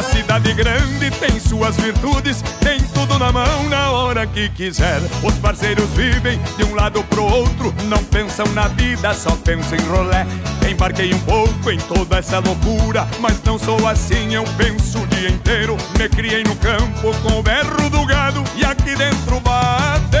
A 0.00 0.02
cidade 0.02 0.54
grande 0.54 1.10
tem 1.20 1.38
suas 1.38 1.76
virtudes, 1.76 2.40
tem 2.58 2.80
tudo 2.94 3.18
na 3.18 3.30
mão 3.30 3.68
na 3.68 3.90
hora 3.90 4.26
que 4.26 4.48
quiser. 4.48 4.98
Os 5.22 5.34
parceiros 5.34 5.90
vivem 5.90 6.40
de 6.56 6.64
um 6.64 6.74
lado 6.74 7.04
pro 7.04 7.22
outro, 7.22 7.74
não 7.84 8.02
pensam 8.04 8.46
na 8.54 8.66
vida, 8.68 9.12
só 9.12 9.36
pensam 9.36 9.76
em 9.76 9.82
rolé. 9.82 10.26
Embarquei 10.66 11.12
um 11.12 11.18
pouco 11.18 11.70
em 11.70 11.76
toda 11.80 12.16
essa 12.16 12.38
loucura, 12.38 13.06
mas 13.20 13.42
não 13.44 13.58
sou 13.58 13.86
assim, 13.86 14.32
eu 14.32 14.44
penso 14.56 15.00
o 15.00 15.06
dia 15.08 15.28
inteiro. 15.28 15.76
Me 15.98 16.08
criei 16.08 16.44
no 16.44 16.56
campo 16.56 17.14
com 17.22 17.38
o 17.38 17.42
berro 17.42 17.90
do 17.90 18.06
gado 18.06 18.42
e 18.56 18.64
aqui 18.64 18.96
dentro 18.96 19.38
bate 19.40 20.16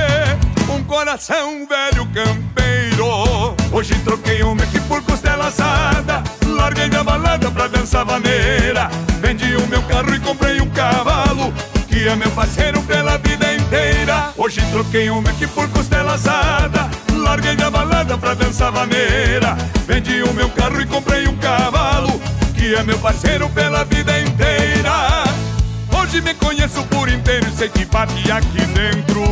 um 0.68 0.84
coração 0.84 1.66
velho 1.66 2.06
campeiro. 2.12 3.56
Hoje 3.72 3.94
troquei 4.04 4.42
um 4.42 4.54
Mac 4.54 4.68
por 4.86 5.02
costela 5.04 5.46
assada, 5.46 6.22
larguei 6.44 6.90
da 6.90 7.02
balada 7.02 7.50
pra 7.50 7.66
dançar 7.66 8.04
vaneira. 8.04 8.90
Vendi 9.20 9.54
o 9.56 9.66
meu 9.66 9.82
carro 9.82 10.14
e 10.14 10.20
comprei 10.20 10.60
um 10.60 10.70
cavalo 10.70 11.52
Que 11.88 12.08
é 12.08 12.16
meu 12.16 12.30
parceiro 12.30 12.80
pela 12.82 13.18
vida 13.18 13.54
inteira. 13.54 14.32
Hoje 14.36 14.60
troquei 14.72 15.10
um 15.10 15.20
Mac 15.20 15.38
por 15.54 15.68
costela 15.68 16.14
assada 16.14 16.88
Larguei 17.12 17.54
da 17.54 17.70
balada 17.70 18.16
pra 18.16 18.34
dançar 18.34 18.72
vaneira 18.72 19.56
Vendi 19.86 20.22
o 20.22 20.32
meu 20.32 20.48
carro 20.50 20.80
e 20.80 20.86
comprei 20.86 21.28
um 21.28 21.36
cavalo 21.36 22.20
Que 22.56 22.74
é 22.74 22.82
meu 22.82 22.98
parceiro 22.98 23.48
pela 23.50 23.84
vida 23.84 24.18
inteira. 24.20 25.24
Hoje 26.00 26.20
me 26.20 26.34
conheço 26.34 26.82
por 26.84 27.08
inteiro 27.08 27.46
e 27.48 27.56
sei 27.56 27.68
que 27.68 27.84
bate 27.84 28.32
aqui 28.32 28.60
dentro. 28.66 29.22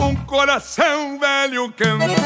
Um 0.00 0.16
coração 0.26 1.18
velho 1.18 1.72
campeiro 1.76 2.22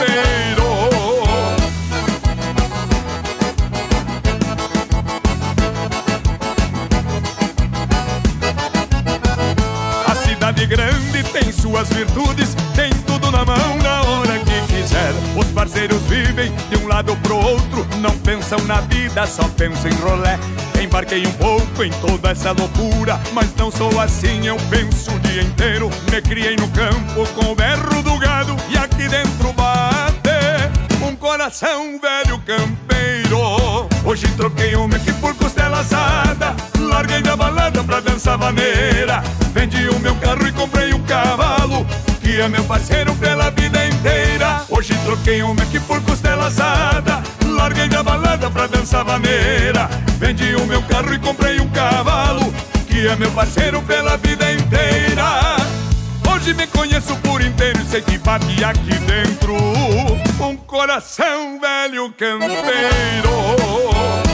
cidade 10.56 10.66
grande 10.66 11.22
tem 11.32 11.52
suas 11.52 11.88
virtudes, 11.90 12.54
tem 12.74 12.90
tudo 13.06 13.30
na 13.30 13.44
mão 13.44 13.76
na 13.82 14.02
hora 14.02 14.38
que 14.38 14.74
quiser. 14.74 15.12
Os 15.36 15.46
parceiros 15.48 16.00
vivem 16.02 16.50
de 16.70 16.78
um 16.78 16.88
lado 16.88 17.14
pro 17.16 17.36
outro, 17.36 17.86
não 18.00 18.16
pensam 18.18 18.58
na 18.60 18.80
vida, 18.80 19.26
só 19.26 19.46
pensam 19.50 19.90
em 19.90 19.94
rolé. 19.96 20.38
Embarquei 20.80 21.26
um 21.26 21.32
pouco 21.32 21.84
em 21.84 21.90
toda 21.90 22.30
essa 22.30 22.52
loucura, 22.52 23.20
mas 23.32 23.54
não 23.56 23.70
sou 23.70 24.00
assim, 24.00 24.46
eu 24.46 24.56
penso 24.70 25.10
o 25.10 25.18
dia 25.20 25.42
inteiro. 25.42 25.90
Me 26.10 26.22
criei 26.22 26.56
no 26.56 26.68
campo 26.68 27.26
com 27.34 27.52
o 27.52 27.54
berro 27.54 28.02
do 28.02 28.18
gado 28.18 28.56
e 28.70 28.78
aqui 28.78 29.08
dentro 29.08 29.52
bate 29.52 30.16
um 31.06 31.14
coração 31.16 32.00
velho 32.00 32.38
campeiro. 32.40 33.38
Hoje 34.04 34.26
troquei 34.36 34.74
um 34.76 34.88
Mac 34.88 35.02
por 35.20 35.34
costela 35.34 35.80
assada, 35.80 36.54
larguei 36.96 37.20
da 37.20 37.36
balada 37.36 37.84
pra 37.84 38.00
dançar 38.00 38.38
vaneira. 38.38 39.22
Vendi 39.52 39.86
o 39.88 39.98
meu 40.00 40.14
carro 40.16 40.46
e 40.46 40.52
comprei 40.52 40.94
um 40.94 41.02
cavalo 41.02 41.86
Que 42.22 42.40
é 42.40 42.48
meu 42.48 42.64
parceiro 42.64 43.14
pela 43.16 43.50
vida 43.50 43.86
inteira. 43.86 44.62
Hoje 44.70 44.94
troquei 45.04 45.42
um 45.42 45.52
Mac 45.52 45.68
por 45.86 46.00
costela 46.02 46.46
assada. 46.46 47.22
Larguei 47.44 47.88
da 47.88 48.02
balada 48.02 48.50
pra 48.50 48.66
dançar 48.66 49.04
vaneira 49.04 49.88
Vendi 50.18 50.54
o 50.56 50.66
meu 50.66 50.82
carro 50.82 51.12
e 51.12 51.18
comprei 51.18 51.60
um 51.60 51.68
cavalo 51.68 52.52
Que 52.86 53.06
é 53.06 53.16
meu 53.16 53.30
parceiro 53.32 53.82
pela 53.82 54.16
vida 54.16 54.50
inteira. 54.52 55.56
Hoje 56.32 56.54
me 56.54 56.66
conheço 56.66 57.14
por 57.16 57.42
inteiro 57.42 57.78
e 57.82 57.90
sei 57.90 58.00
que 58.00 58.16
bate 58.18 58.64
aqui 58.64 58.94
dentro. 59.00 59.54
Um 60.40 60.56
coração 60.56 61.60
velho 61.60 62.10
campeiro 62.12 64.25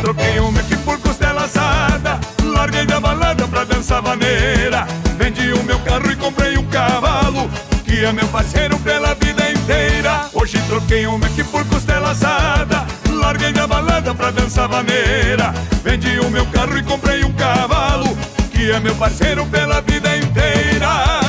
troquei 0.00 0.40
um 0.40 0.50
Mac 0.50 0.66
por 0.84 0.98
costela 0.98 1.44
assada 1.44 2.18
Larguei 2.42 2.86
da 2.86 3.00
balada 3.00 3.46
pra 3.46 3.64
dançar 3.64 4.02
vaneira 4.02 4.86
Vendi 5.16 5.52
o 5.52 5.62
meu 5.64 5.78
carro 5.80 6.10
e 6.10 6.16
comprei 6.16 6.56
um 6.56 6.64
cavalo 6.66 7.50
Que 7.84 8.04
é 8.04 8.12
meu 8.12 8.26
parceiro 8.28 8.78
pela 8.78 9.14
vida 9.14 9.50
inteira. 9.50 10.28
Hoje 10.32 10.58
troquei 10.68 11.06
um 11.06 11.18
Mac 11.18 11.36
por 11.50 11.64
costela 11.66 12.10
assada 12.10 12.86
Larguei 13.08 13.52
da 13.52 13.66
balada 13.66 14.14
pra 14.14 14.30
dançar 14.30 14.68
vaneira 14.68 15.52
Vendi 15.84 16.18
o 16.18 16.30
meu 16.30 16.46
carro 16.46 16.76
e 16.76 16.82
comprei 16.82 17.24
um 17.24 17.32
cavalo 17.32 18.16
Que 18.50 18.70
é 18.72 18.80
meu 18.80 18.94
parceiro 18.96 19.46
pela 19.46 19.80
vida 19.80 20.16
inteira. 20.16 21.20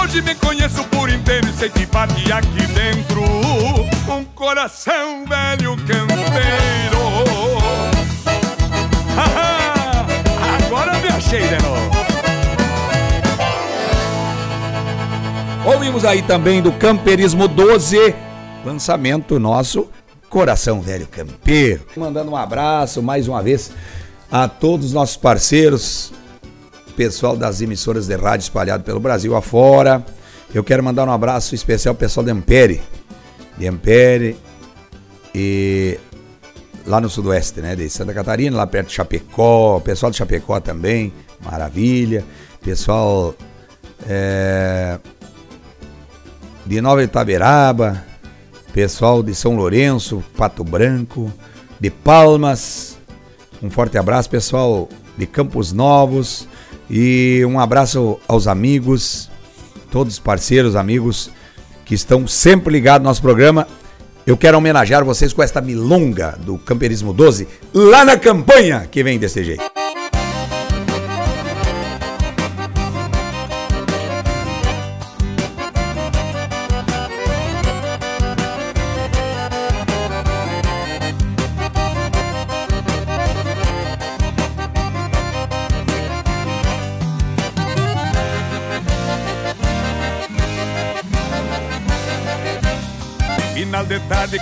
Hoje 0.00 0.20
me 0.22 0.34
conheço 0.34 0.84
por 0.84 1.08
inteiro 1.08 1.48
e 1.48 1.52
sei 1.54 1.70
que 1.70 1.86
bate 1.86 2.30
aqui 2.30 2.66
dentro 2.66 3.22
Um 3.22 4.24
coração 4.34 5.24
velho 5.26 5.76
campeiro 5.78 6.93
Novo. 11.34 11.90
Ouvimos 15.66 16.04
aí 16.04 16.22
também 16.22 16.62
do 16.62 16.70
Camperismo 16.70 17.48
12, 17.48 18.14
lançamento 18.64 19.40
nosso 19.40 19.88
Coração 20.30 20.80
Velho 20.80 21.08
Campeiro. 21.08 21.82
Mandando 21.96 22.30
um 22.30 22.36
abraço 22.36 23.02
mais 23.02 23.26
uma 23.26 23.42
vez 23.42 23.72
a 24.30 24.46
todos 24.46 24.86
os 24.86 24.92
nossos 24.92 25.16
parceiros, 25.16 26.12
pessoal 26.96 27.36
das 27.36 27.60
emissoras 27.60 28.06
de 28.06 28.14
rádio 28.14 28.44
espalhado 28.44 28.84
pelo 28.84 29.00
Brasil 29.00 29.34
afora. 29.34 30.06
Eu 30.54 30.62
quero 30.62 30.84
mandar 30.84 31.08
um 31.08 31.12
abraço 31.12 31.52
especial 31.56 31.94
ao 31.94 31.98
pessoal 31.98 32.24
de 32.24 32.30
Ampere, 32.30 32.80
de 33.58 33.66
Ampere 33.66 34.36
e 35.34 35.98
lá 36.86 37.00
no 37.00 37.10
sudoeste, 37.10 37.60
né, 37.60 37.74
de 37.74 37.88
Santa 37.90 38.14
Catarina, 38.14 38.56
lá 38.56 38.66
perto 38.68 38.88
de 38.88 38.94
Chapecó, 38.94 39.80
pessoal 39.80 40.12
de 40.12 40.18
Chapecó 40.18 40.60
também, 40.60 41.12
maravilha, 41.40 42.24
pessoal 42.62 43.34
é, 44.06 44.98
de 46.66 46.80
Nova 46.80 47.02
Itaberaba, 47.02 48.04
pessoal 48.72 49.22
de 49.22 49.34
São 49.34 49.56
Lourenço, 49.56 50.22
Pato 50.36 50.64
Branco, 50.64 51.32
de 51.78 51.90
Palmas, 51.90 52.98
um 53.62 53.70
forte 53.70 53.96
abraço, 53.96 54.28
pessoal 54.28 54.88
de 55.16 55.26
Campos 55.26 55.72
Novos. 55.72 56.46
E 56.90 57.42
um 57.48 57.58
abraço 57.58 58.20
aos 58.28 58.46
amigos, 58.46 59.30
todos 59.90 60.14
os 60.14 60.18
parceiros, 60.18 60.76
amigos 60.76 61.30
que 61.84 61.94
estão 61.94 62.26
sempre 62.26 62.72
ligados 62.72 63.04
no 63.04 63.08
nosso 63.08 63.22
programa. 63.22 63.66
Eu 64.26 64.36
quero 64.36 64.58
homenagear 64.58 65.04
vocês 65.04 65.32
com 65.32 65.42
esta 65.42 65.60
milonga 65.60 66.38
do 66.44 66.58
Camperismo 66.58 67.12
12 67.12 67.48
lá 67.72 68.04
na 68.04 68.18
campanha 68.18 68.86
que 68.90 69.02
vem 69.02 69.18
desse 69.18 69.44
jeito. 69.44 69.83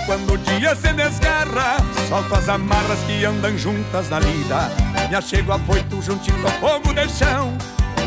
Quando 0.05 0.33
o 0.33 0.37
dia 0.37 0.75
se 0.75 0.91
desgarra, 0.93 1.77
solto 2.09 2.35
as 2.35 2.49
amarras 2.49 2.99
que 3.05 3.25
andam 3.25 3.57
juntas 3.57 4.09
na 4.09 4.19
lida. 4.19 4.69
Me 5.09 5.15
achego 5.15 5.51
afoito 5.51 6.01
juntinho 6.01 6.45
ao 6.45 6.51
fogo 6.53 6.93
de 6.93 7.07
chão 7.09 7.55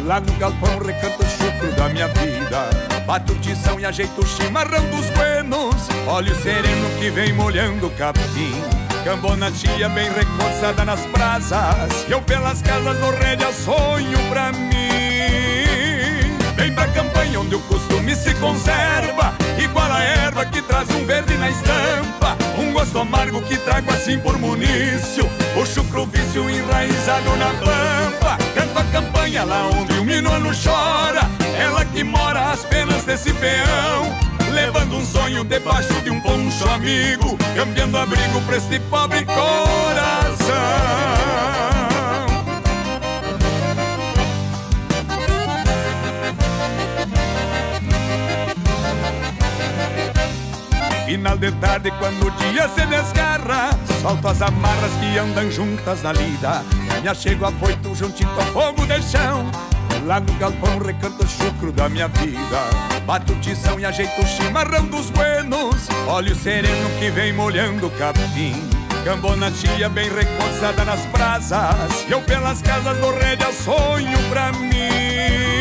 Lá 0.04 0.20
no 0.20 0.32
galpão 0.34 0.78
recanto 0.78 1.22
o 1.22 1.26
chucro 1.28 1.72
da 1.76 1.88
minha 1.88 2.06
vida. 2.08 2.70
Bato 3.06 3.34
tição 3.36 3.78
e 3.80 3.84
ajeito 3.84 4.20
o 4.20 4.26
chimarrão 4.26 4.84
dos 4.90 5.10
buenos 5.10 5.74
Olho 6.06 6.34
sereno 6.36 6.88
que 6.98 7.10
vem 7.10 7.32
molhando 7.32 7.88
o 7.88 7.90
capim. 7.90 8.54
Cambona 9.04 9.50
tia 9.50 9.88
bem 9.88 10.08
recoçada 10.10 10.84
nas 10.84 11.04
brasas 11.06 12.04
E 12.08 12.12
eu 12.12 12.20
pelas 12.22 12.60
casas 12.60 12.98
do 12.98 13.10
rédea 13.10 13.52
sonho 13.52 14.18
pra 14.28 14.52
mim 14.52 15.15
Vem 16.56 16.72
pra 16.72 16.88
campanha 16.88 17.38
onde 17.40 17.54
o 17.54 17.60
costume 17.60 18.16
se 18.16 18.34
conserva. 18.34 19.34
Igual 19.62 19.92
a 19.92 20.02
erva 20.02 20.46
que 20.46 20.62
traz 20.62 20.88
um 20.90 21.04
verde 21.04 21.36
na 21.36 21.50
estampa. 21.50 22.36
Um 22.58 22.72
gosto 22.72 22.98
amargo 22.98 23.42
que 23.42 23.58
trago 23.58 23.92
assim 23.92 24.18
por 24.18 24.38
munício. 24.38 25.28
O 25.54 25.66
chucro 25.66 26.06
vício 26.06 26.48
enraizado 26.48 27.36
na 27.36 27.52
pampa. 27.54 28.38
Canto 28.54 28.78
a 28.78 28.84
campanha 28.84 29.44
lá 29.44 29.68
onde 29.68 29.92
o 29.98 30.04
minuano 30.04 30.50
chora. 30.64 31.28
Ela 31.58 31.84
que 31.84 32.02
mora 32.02 32.52
às 32.52 32.64
penas 32.64 33.04
desse 33.04 33.34
peão. 33.34 34.16
Levando 34.50 34.96
um 34.96 35.04
sonho 35.04 35.44
debaixo 35.44 35.92
de 36.02 36.10
um 36.10 36.18
poncho 36.20 36.66
amigo. 36.70 37.36
Cambiando 37.54 37.98
abrigo 37.98 38.40
pra 38.42 38.56
este 38.56 38.80
pobre 38.80 39.26
coração 39.26 40.16
Final 51.26 51.38
de 51.38 51.50
tarde, 51.60 51.90
quando 51.98 52.28
o 52.28 52.30
dia 52.30 52.68
se 52.68 52.86
desgarra, 52.86 53.70
solto 54.00 54.28
as 54.28 54.40
amarras 54.40 54.92
que 55.00 55.18
andam 55.18 55.50
juntas 55.50 56.00
na 56.00 56.12
lida. 56.12 56.62
Me 57.02 57.08
achego 57.08 57.46
afoito 57.46 57.96
juntinho 57.96 58.30
ao 58.30 58.46
fogo 58.52 58.86
de 58.86 59.02
chão. 59.02 59.50
Lá 60.04 60.20
no 60.20 60.32
galpão 60.34 60.78
recanto 60.78 61.24
o 61.24 61.28
chucro 61.28 61.72
da 61.72 61.88
minha 61.88 62.06
vida. 62.06 62.60
Bato 63.04 63.34
tição 63.40 63.80
e 63.80 63.84
ajeito 63.84 64.22
o 64.22 64.24
chimarrão 64.24 64.86
dos 64.86 65.10
buenos. 65.10 65.88
Olho 66.06 66.32
sereno 66.36 66.88
que 67.00 67.10
vem 67.10 67.32
molhando 67.32 67.88
o 67.88 67.90
capim. 67.90 68.54
Cambona 69.02 69.50
tia 69.50 69.88
bem 69.88 70.08
recoçada 70.08 70.84
nas 70.84 71.00
brasas. 71.06 72.06
E 72.08 72.12
eu 72.12 72.22
pelas 72.22 72.62
casas 72.62 72.96
do 72.98 73.10
rédea 73.10 73.52
sonho 73.52 74.16
pra 74.30 74.52
mim. 74.52 75.55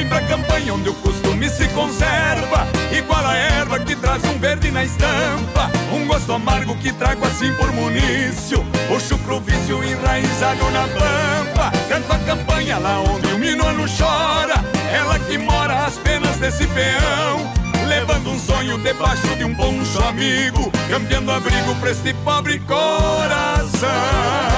Vem 0.00 0.08
pra 0.08 0.22
campanha 0.22 0.72
onde 0.72 0.88
o 0.88 0.94
costume 0.94 1.46
se 1.50 1.68
conserva. 1.68 2.66
Igual 2.90 3.26
a 3.26 3.36
erva 3.36 3.78
que 3.80 3.94
traz 3.94 4.24
um 4.24 4.38
verde 4.38 4.70
na 4.70 4.82
estampa. 4.82 5.70
Um 5.92 6.06
gosto 6.06 6.32
amargo 6.32 6.74
que 6.76 6.90
trago 6.90 7.26
assim 7.26 7.52
por 7.52 7.70
munício. 7.70 8.64
O 8.88 8.98
chucro 8.98 9.40
vício 9.40 9.84
enraizado 9.84 10.70
na 10.70 10.88
pampa. 10.88 11.70
Canto 11.86 12.10
a 12.14 12.18
campanha 12.20 12.78
lá 12.78 12.98
onde 13.00 13.26
o 13.26 13.38
minuano 13.38 13.84
chora. 13.98 14.64
Ela 14.90 15.18
que 15.18 15.36
mora 15.36 15.84
às 15.84 15.98
penas 15.98 16.34
desse 16.38 16.66
peão. 16.68 17.52
Levando 17.86 18.30
um 18.30 18.38
sonho 18.38 18.78
debaixo 18.78 19.36
de 19.36 19.44
um 19.44 19.54
poncho 19.54 20.02
amigo. 20.02 20.72
Cambiando 20.88 21.30
abrigo 21.30 21.74
pra 21.74 21.90
este 21.90 22.14
pobre 22.24 22.58
coração 22.60 24.49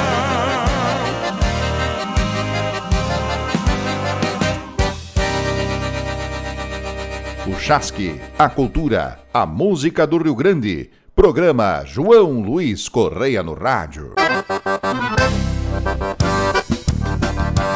O 7.44 7.58
Chasque, 7.58 8.20
a 8.38 8.48
cultura, 8.48 9.18
a 9.34 9.44
música 9.44 10.06
do 10.06 10.16
Rio 10.18 10.34
Grande. 10.34 10.90
Programa 11.14 11.82
João 11.84 12.40
Luiz 12.40 12.88
Correia 12.88 13.42
no 13.42 13.52
rádio. 13.54 14.14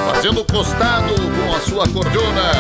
Fazendo 0.07 0.45
costado 0.45 1.15
com 1.15 1.53
a 1.53 1.59
sua 1.59 1.89
cordona, 1.89 2.53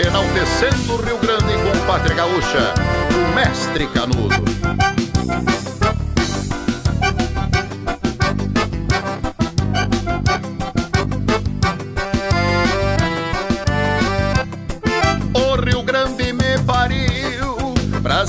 enaltecendo 0.00 0.94
o 0.94 1.02
Rio 1.02 1.18
Grande 1.18 1.52
com 1.52 1.86
pátria 1.86 2.16
gaúcha, 2.16 2.74
o 3.14 3.34
mestre 3.34 3.86
Canudo. 3.88 4.97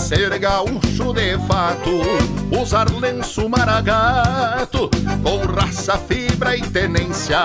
Ser 0.10 0.40
gaúcho 0.40 1.14
de 1.14 1.38
fato, 1.48 2.02
usar 2.60 2.90
lenço 3.00 3.48
maragato, 3.48 4.90
com 5.22 5.46
raça, 5.46 6.00
fibra 6.00 6.58
e 6.58 6.62
tenência, 6.62 7.38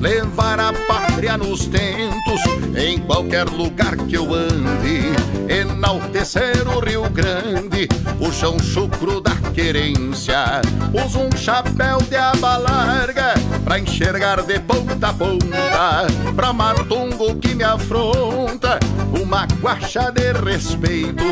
levar 0.00 0.58
a 0.58 0.72
pátria 0.72 1.36
nos 1.36 1.66
tentos, 1.66 2.40
em 2.74 2.98
qualquer 3.00 3.44
lugar 3.50 3.94
que 3.98 4.14
eu 4.14 4.32
ande, 4.32 5.12
enaltecer 5.48 6.66
o 6.68 6.80
Rio 6.80 7.08
Grande, 7.10 7.88
o 8.20 8.32
chão 8.32 8.58
chucro 8.58 9.20
da 9.20 9.34
querência, 9.54 10.60
uso 10.92 11.20
um 11.20 11.36
chapéu 11.36 11.98
de 11.98 12.16
aba 12.16 12.56
larga, 12.56 13.34
pra 13.64 13.78
enxergar 13.78 14.42
de 14.42 14.58
ponta 14.60 15.08
a 15.08 15.12
ponta, 15.12 16.06
pra 16.34 16.52
matungo 16.52 17.36
que 17.36 17.54
me 17.54 17.64
afronta, 17.64 18.78
uma 19.20 19.46
guacha 19.60 20.10
de 20.10 20.32
respeito, 20.32 21.24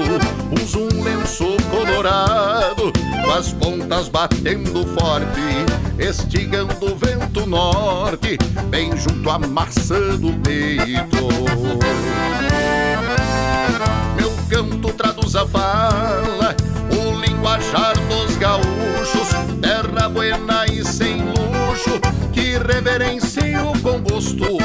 uso 0.62 0.80
um 0.80 1.02
lenço 1.02 1.56
colorado, 1.70 2.92
com 3.24 3.30
as 3.30 3.52
pontas 3.52 4.08
batendo 4.08 4.86
forte, 4.98 5.64
estigando 5.98 6.86
o 6.86 6.96
vento 6.96 7.46
norte, 7.46 8.38
bem 8.68 8.96
junto 8.96 9.30
à 9.30 9.38
maçã 9.38 10.16
do 10.16 10.32
peito. 10.40 12.53
Meu 14.16 14.32
canto 14.48 14.92
traduz 14.92 15.34
a 15.34 15.46
fala, 15.46 16.54
o 16.90 17.20
linguajar 17.20 17.94
dos 18.08 18.36
gaúchos, 18.36 19.28
terra 19.60 20.08
buena 20.08 20.66
e 20.66 20.84
sem 20.84 21.22
luxo, 21.24 22.00
que 22.32 22.56
reverencio 22.58 23.72
com 23.82 24.00
gosto. 24.00 24.58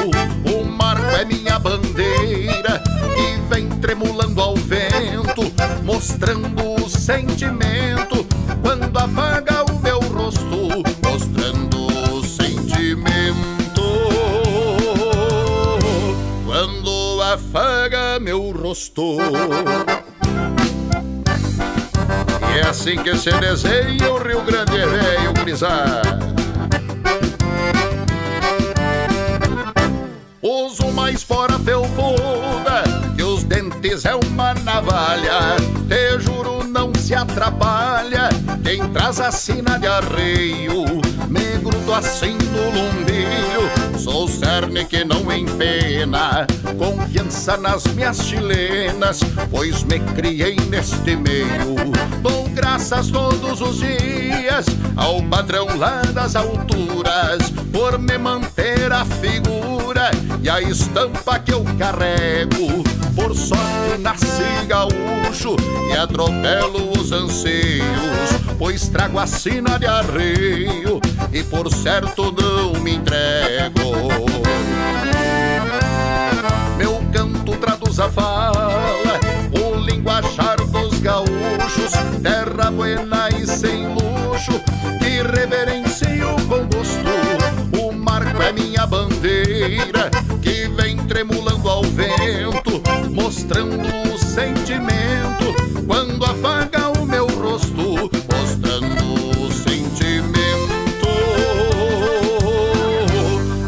O 0.52 0.64
marco 0.64 1.16
é 1.16 1.24
minha 1.24 1.58
bandeira 1.58 2.82
e 3.16 3.40
vem 3.52 3.68
tremulando 3.80 4.40
ao 4.40 4.54
vento, 4.56 5.52
mostrando 5.82 6.84
o 6.84 6.88
sentimento 6.88 7.99
E 22.54 22.58
é 22.58 22.68
assim 22.68 22.96
que 23.02 23.16
se 23.16 23.32
desenha 23.32 24.12
o 24.12 24.18
Rio 24.22 24.42
Grande 24.42 24.78
é 24.78 24.86
velho, 24.86 25.34
gurizada. 25.34 26.20
Uso 30.40 30.86
uma 30.86 31.10
espora 31.10 31.58
felpuda 31.58 32.84
Que 33.16 33.24
os 33.24 33.42
dentes 33.42 34.04
é 34.04 34.14
uma 34.14 34.54
navalha. 34.54 35.56
Te 35.88 36.20
juro 36.20 36.62
não 36.62 36.94
se 36.94 37.12
atrapalha. 37.12 38.28
Quem 38.62 38.88
traz 38.90 39.20
a 39.20 39.32
sina 39.32 39.80
de 39.80 39.88
arreio 39.88 40.84
Grudo 41.90 41.94
assim 41.94 42.38
no 42.52 42.64
lumbilho 42.70 43.98
Sou 43.98 44.28
cerne 44.28 44.84
que 44.84 45.04
não 45.04 45.30
empena 45.32 46.46
Confiança 46.78 47.56
nas 47.56 47.84
minhas 47.84 48.18
chilenas 48.22 49.20
Pois 49.50 49.82
me 49.82 49.98
criei 49.98 50.56
neste 50.68 51.16
meio. 51.16 51.74
Dou 52.22 52.48
graças 52.50 53.08
todos 53.08 53.60
os 53.60 53.78
dias 53.78 54.66
Ao 54.96 55.20
padrão 55.24 55.66
lá 55.76 56.02
das 56.14 56.36
alturas 56.36 57.50
Por 57.72 57.98
me 57.98 58.16
manter 58.16 58.92
a 58.92 59.04
figura 59.04 59.79
e 60.42 60.48
a 60.48 60.60
estampa 60.60 61.38
que 61.38 61.52
eu 61.52 61.64
carrego. 61.78 62.82
Por 63.14 63.34
sorte 63.34 63.98
nasci 63.98 64.66
gaúcho 64.66 65.56
e 65.90 65.96
atropelo 65.96 66.92
os 66.98 67.12
anseios, 67.12 68.30
pois 68.58 68.88
trago 68.88 69.18
a 69.18 69.26
sina 69.26 69.78
de 69.78 69.86
arreio 69.86 71.00
e 71.32 71.42
por 71.42 71.70
certo 71.72 72.32
não 72.32 72.80
me 72.80 72.94
entrego. 72.94 74.08
Meu 76.78 77.02
canto 77.12 77.56
traduz 77.56 77.98
a 77.98 78.08
fala, 78.08 78.70
o 79.52 79.76
linguajar 79.80 80.56
dos 80.56 80.98
gaúchos, 81.00 81.92
terra 82.22 82.70
buena 82.70 83.28
e 83.28 83.46
sem 83.46 83.88
luxo, 83.88 84.60
minha 88.52 88.86
bandeira 88.86 90.10
que 90.42 90.68
vem 90.68 90.96
tremulando 90.96 91.68
ao 91.68 91.82
vento, 91.82 92.82
mostrando 93.10 93.88
o 94.12 94.18
sentimento 94.18 95.54
quando 95.86 96.24
afaga 96.24 96.88
o 96.98 97.06
meu 97.06 97.26
rosto, 97.26 98.10
mostrando 98.32 99.44
o 99.44 99.52
sentimento 99.52 101.06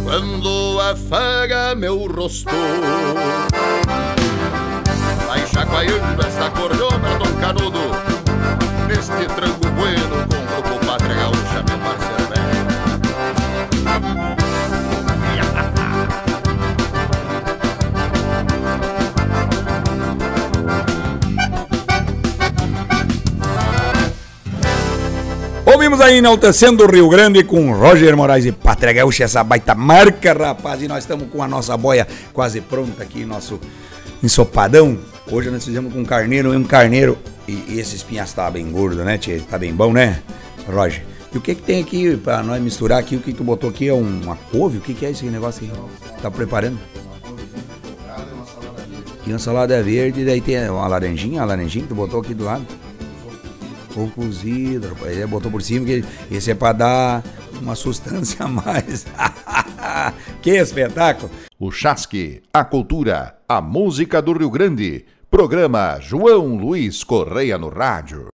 quando 0.05 0.81
afaga 0.81 1.75
meu 1.75 2.07
rosto. 2.07 2.51
Vai 5.27 5.47
chacoalhando 5.47 6.27
essa 6.27 6.51
cordona, 6.51 7.19
Dom 7.19 7.41
Canudo, 7.41 7.81
neste 8.89 9.27
tranco 9.35 9.69
bueno 9.77 10.32
Ouvimos 25.93 26.09
aí 26.11 26.17
enaltecendo 26.21 26.85
o 26.85 26.91
Rio 26.91 27.07
Grande 27.07 27.45
com 27.45 27.71
Roger 27.71 28.17
Moraes 28.17 28.47
e 28.47 28.51
Pátria 28.53 28.95
Gaúcha, 28.95 29.25
essa 29.25 29.45
baita 29.45 29.75
marca, 29.75 30.33
rapaz. 30.33 30.81
E 30.81 30.89
nós 30.89 31.05
estamos 31.05 31.29
com 31.31 31.43
a 31.43 31.47
nossa 31.47 31.77
boia 31.77 32.09
quase 32.33 32.63
pronta 32.63 33.03
aqui, 33.03 33.27
nosso 33.27 33.61
ensopadão. 34.23 34.97
Hoje 35.31 35.51
nós 35.51 35.63
fizemos 35.63 35.93
com 35.93 36.03
carneiro 36.03 36.55
e 36.55 36.57
um 36.57 36.65
carneiro. 36.65 37.19
E, 37.47 37.53
e 37.69 37.79
esse 37.79 37.95
espinhaço 37.95 38.35
tá 38.35 38.51
bem 38.51 38.71
gordo, 38.71 39.05
né, 39.05 39.19
tia? 39.19 39.39
Tá 39.51 39.59
bem 39.59 39.75
bom, 39.75 39.93
né, 39.93 40.23
Roger? 40.67 41.05
E 41.31 41.37
o 41.37 41.43
que 41.43 41.55
que 41.55 41.61
tem 41.63 41.83
aqui 41.83 42.17
pra 42.17 42.43
nós 42.43 42.59
misturar 42.63 42.99
aqui? 42.99 43.17
O 43.17 43.21
que 43.21 43.35
tu 43.35 43.45
botou 43.45 43.69
aqui? 43.69 43.87
É 43.89 43.93
um- 43.93 44.23
uma 44.25 44.37
couve? 44.51 44.79
O 44.79 44.81
que 44.81 44.95
que 44.95 45.05
é 45.05 45.11
esse 45.11 45.27
negócio 45.27 45.63
aí? 45.63 45.71
Tá 46.23 46.31
preparando? 46.31 46.79
E 49.27 49.31
uma 49.31 49.39
salada 49.39 49.83
verde, 49.83 50.25
daí 50.25 50.41
tem 50.41 50.71
uma 50.71 50.89
laranjinha, 50.89 51.43
a 51.43 51.45
laranjinha 51.45 51.83
que 51.83 51.91
tu 51.91 51.95
botou 51.95 52.21
aqui 52.23 52.33
do 52.33 52.45
lado. 52.45 52.67
Ovo 53.95 54.11
cozido. 54.11 54.97
Ele 55.05 55.27
botou 55.27 55.51
por 55.51 55.63
cima, 55.63 55.87
que 55.87 56.05
esse 56.31 56.51
é 56.51 56.55
pra 56.55 56.73
dar 56.73 57.23
uma 57.61 57.75
sustância 57.75 58.45
a 58.45 58.49
mais. 58.49 59.07
que 60.41 60.51
espetáculo! 60.51 61.31
O 61.59 61.71
Chasque, 61.71 62.43
a 62.53 62.65
cultura, 62.65 63.39
a 63.49 63.61
música 63.61 64.21
do 64.21 64.33
Rio 64.33 64.51
Grande. 64.51 65.05
Programa 65.31 65.99
João 66.01 66.57
Luiz 66.57 67.05
Correia 67.05 67.57
no 67.57 67.69
Rádio. 67.69 68.29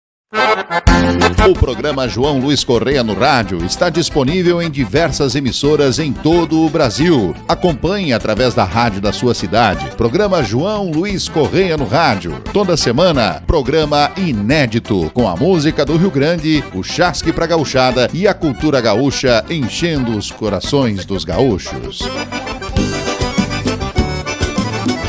O 1.48 1.54
programa 1.54 2.08
João 2.08 2.40
Luiz 2.40 2.64
Correia 2.64 3.04
no 3.04 3.14
Rádio 3.14 3.64
está 3.64 3.88
disponível 3.88 4.60
em 4.60 4.68
diversas 4.68 5.36
emissoras 5.36 6.00
em 6.00 6.12
todo 6.12 6.66
o 6.66 6.68
Brasil. 6.68 7.36
Acompanhe 7.46 8.12
através 8.12 8.52
da 8.52 8.64
rádio 8.64 9.00
da 9.00 9.12
sua 9.12 9.32
cidade. 9.32 9.90
Programa 9.96 10.42
João 10.42 10.90
Luiz 10.90 11.28
Correia 11.28 11.76
no 11.76 11.86
Rádio. 11.86 12.40
Toda 12.52 12.76
semana, 12.76 13.42
programa 13.46 14.10
inédito 14.16 15.08
com 15.14 15.28
a 15.28 15.36
música 15.36 15.84
do 15.84 15.96
Rio 15.96 16.10
Grande, 16.10 16.64
o 16.74 16.82
chasque 16.82 17.32
pra 17.32 17.46
gauchada 17.46 18.08
e 18.12 18.26
a 18.26 18.34
cultura 18.34 18.80
gaúcha 18.80 19.44
enchendo 19.48 20.16
os 20.16 20.32
corações 20.32 21.04
dos 21.04 21.22
gaúchos. 21.24 22.00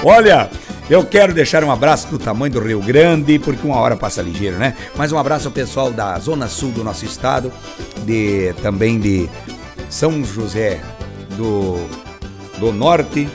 Olha, 0.03 0.49
eu 0.89 1.05
quero 1.05 1.33
deixar 1.33 1.63
um 1.63 1.71
abraço 1.71 2.07
do 2.07 2.17
tamanho 2.17 2.53
do 2.53 2.59
Rio 2.59 2.79
Grande, 2.79 3.37
porque 3.39 3.65
uma 3.65 3.77
hora 3.77 3.97
passa 3.97 4.21
ligeiro, 4.21 4.57
né? 4.57 4.75
Mas 4.95 5.11
um 5.11 5.17
abraço 5.17 5.47
ao 5.47 5.53
pessoal 5.53 5.91
da 5.91 6.17
Zona 6.17 6.47
Sul 6.47 6.71
do 6.71 6.83
nosso 6.83 7.03
estado, 7.03 7.51
de 8.05 8.53
também 8.61 8.99
de 8.99 9.29
São 9.89 10.23
José 10.23 10.81
do, 11.35 11.77
do 12.57 12.71
Norte, 12.71 13.27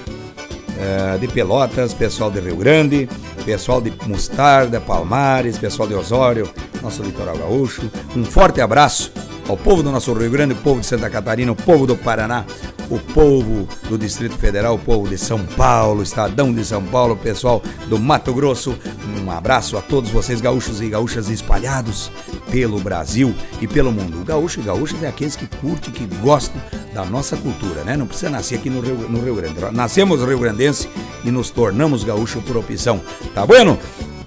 eh, 0.79 1.19
de 1.19 1.29
Pelotas, 1.29 1.93
pessoal 1.93 2.31
de 2.31 2.41
Rio 2.41 2.57
Grande, 2.57 3.09
pessoal 3.45 3.81
de 3.81 3.93
Mostarda, 4.07 4.81
Palmares, 4.81 5.59
pessoal 5.59 5.87
de 5.87 5.95
Osório, 5.95 6.49
nosso 6.83 7.03
litoral 7.03 7.37
gaúcho. 7.37 7.83
Um 8.17 8.25
forte 8.25 8.61
abraço 8.61 9.13
ao 9.49 9.57
povo 9.57 9.83
do 9.83 9.91
nosso 9.91 10.13
Rio 10.13 10.31
Grande, 10.31 10.55
o 10.55 10.57
povo 10.57 10.81
de 10.81 10.87
Santa 10.87 11.11
Catarina, 11.11 11.53
o 11.53 11.57
povo 11.57 11.87
do 11.87 11.97
Paraná, 11.97 12.45
o 12.89 12.99
povo 12.99 13.67
do 13.89 13.97
Distrito 13.97 14.37
Federal, 14.37 14.75
o 14.75 14.79
povo 14.79 15.09
de 15.09 15.17
São 15.17 15.45
Paulo, 15.45 16.03
Estadão 16.03 16.53
de 16.53 16.65
São 16.65 16.83
Paulo, 16.83 17.17
pessoal 17.17 17.63
do 17.89 17.99
Mato 17.99 18.33
Grosso. 18.35 18.77
Um 19.25 19.31
abraço 19.31 19.77
a 19.77 19.83
todos 19.83 20.11
vocês, 20.11 20.41
gaúchos 20.41 20.81
e 20.81 20.89
gaúchas 20.89 21.29
espalhados 21.29 22.11
pelo 22.51 22.79
Brasil 22.81 23.35
e 23.61 23.67
pelo 23.67 23.91
mundo. 23.91 24.25
Gaúcho 24.25 24.61
e 24.61 24.63
gaúchas 24.63 25.03
é 25.03 25.09
aqueles 25.09 25.37
que 25.37 25.47
curtem, 25.47 25.93
que 25.93 26.07
gostam 26.17 26.61
da 26.93 27.05
nossa 27.05 27.37
cultura, 27.37 27.83
né? 27.83 27.97
Não 27.97 28.07
precisa 28.07 28.31
nascer 28.31 28.57
aqui 28.57 28.69
no 28.69 28.81
Rio, 28.81 28.95
no 29.09 29.23
Rio 29.23 29.35
Grande. 29.35 29.59
Nascemos 29.73 30.23
rio-grandense 30.23 30.89
e 31.25 31.31
nos 31.31 31.51
tornamos 31.51 32.05
gaúcho 32.05 32.43
por 32.43 32.57
opção. 32.57 33.01
Tá 33.35 33.47
bueno? 33.47 33.79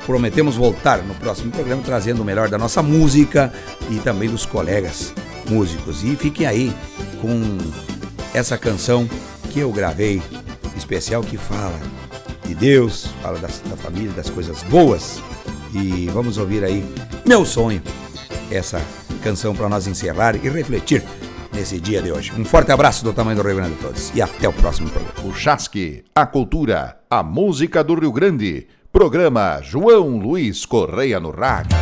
Prometemos 0.05 0.55
voltar 0.55 0.99
no 0.99 1.15
próximo 1.15 1.51
programa 1.51 1.81
trazendo 1.83 2.21
o 2.21 2.25
melhor 2.25 2.49
da 2.49 2.57
nossa 2.57 2.83
música 2.83 3.51
e 3.89 3.97
também 3.99 4.29
dos 4.29 4.45
colegas 4.45 5.13
músicos. 5.49 6.03
E 6.03 6.15
fiquem 6.15 6.45
aí 6.45 6.73
com 7.21 7.57
essa 8.33 8.57
canção 8.57 9.09
que 9.51 9.59
eu 9.59 9.71
gravei, 9.71 10.21
especial 10.75 11.23
que 11.23 11.37
fala 11.37 11.79
de 12.45 12.53
Deus, 12.53 13.07
fala 13.21 13.39
da 13.39 13.47
família, 13.47 14.11
das 14.11 14.29
coisas 14.29 14.61
boas. 14.63 15.21
E 15.73 16.07
vamos 16.13 16.37
ouvir 16.37 16.63
aí 16.63 16.85
Meu 17.25 17.45
Sonho, 17.45 17.81
essa 18.51 18.81
canção 19.23 19.55
para 19.55 19.67
nós 19.67 19.87
encerrar 19.87 20.35
e 20.35 20.49
refletir 20.49 21.03
nesse 21.51 21.79
dia 21.79 22.01
de 22.01 22.11
hoje. 22.11 22.31
Um 22.37 22.45
forte 22.45 22.71
abraço 22.71 23.03
do 23.03 23.13
tamanho 23.13 23.37
do 23.37 23.47
Rio 23.47 23.55
Grande 23.55 23.73
a 23.79 23.83
todos 23.87 24.11
e 24.13 24.21
até 24.21 24.47
o 24.47 24.53
próximo 24.53 24.89
programa. 24.89 25.27
O 25.27 25.33
Chasque, 25.33 26.03
a 26.13 26.25
cultura, 26.25 26.99
a 27.09 27.23
música 27.23 27.83
do 27.83 27.95
Rio 27.95 28.11
Grande. 28.11 28.67
Programa 28.95 29.59
João 29.61 30.17
Luiz 30.17 30.65
Correia 30.65 31.19
no 31.19 31.29
Rádio. 31.29 31.77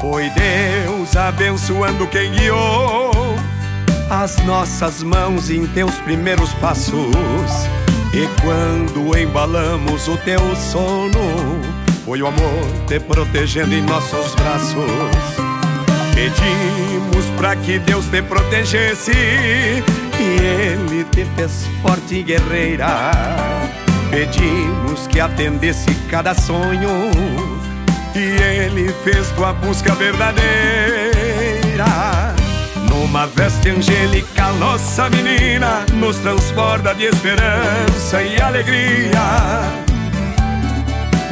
Foi 0.00 0.28
Deus 0.30 1.16
abençoando 1.16 2.08
quem 2.08 2.32
guiou 2.32 3.12
as 4.10 4.44
nossas 4.44 5.04
mãos 5.04 5.50
em 5.50 5.64
teus 5.68 5.94
primeiros 6.00 6.52
passos. 6.54 7.12
E 8.12 8.28
quando 8.42 9.16
embalamos 9.18 10.06
o 10.06 10.18
teu 10.18 10.54
sono, 10.54 11.60
foi 12.04 12.20
o 12.20 12.26
amor 12.26 12.64
te 12.86 13.00
protegendo 13.00 13.74
em 13.74 13.80
nossos 13.82 14.34
braços. 14.34 15.42
Pedimos 16.14 17.24
para 17.38 17.56
que 17.56 17.78
Deus 17.78 18.04
te 18.06 18.20
protegesse 18.20 19.12
e 19.12 20.42
Ele 20.42 21.04
te 21.04 21.24
fez 21.36 21.66
forte 21.80 22.16
e 22.16 22.22
guerreira. 22.22 23.10
Pedimos 24.10 25.06
que 25.06 25.18
atendesse 25.18 25.94
cada 26.10 26.34
sonho 26.34 27.10
e 28.14 28.18
Ele 28.18 28.92
fez 29.04 29.30
tua 29.30 29.54
busca 29.54 29.94
verdadeira. 29.94 30.42
Numa 32.88 33.26
veste 33.26 33.70
angelical, 33.70 34.54
nossa 34.54 35.08
menina 35.10 35.84
nos 35.94 36.16
transborda 36.18 36.94
de 36.94 37.04
esperança 37.04 38.22
e 38.22 38.40
alegria. 38.40 39.20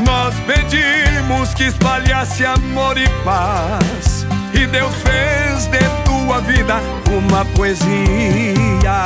Nós 0.05 0.35
pedimos 0.47 1.55
que 1.55 1.65
espalhasse 1.65 2.45
amor 2.45 2.97
e 2.99 3.09
paz. 3.25 4.27
E 4.53 4.67
Deus 4.67 4.95
fez 4.97 5.67
de 5.67 5.79
tua 6.05 6.41
vida 6.41 6.81
uma 7.11 7.45
poesia. 7.57 9.05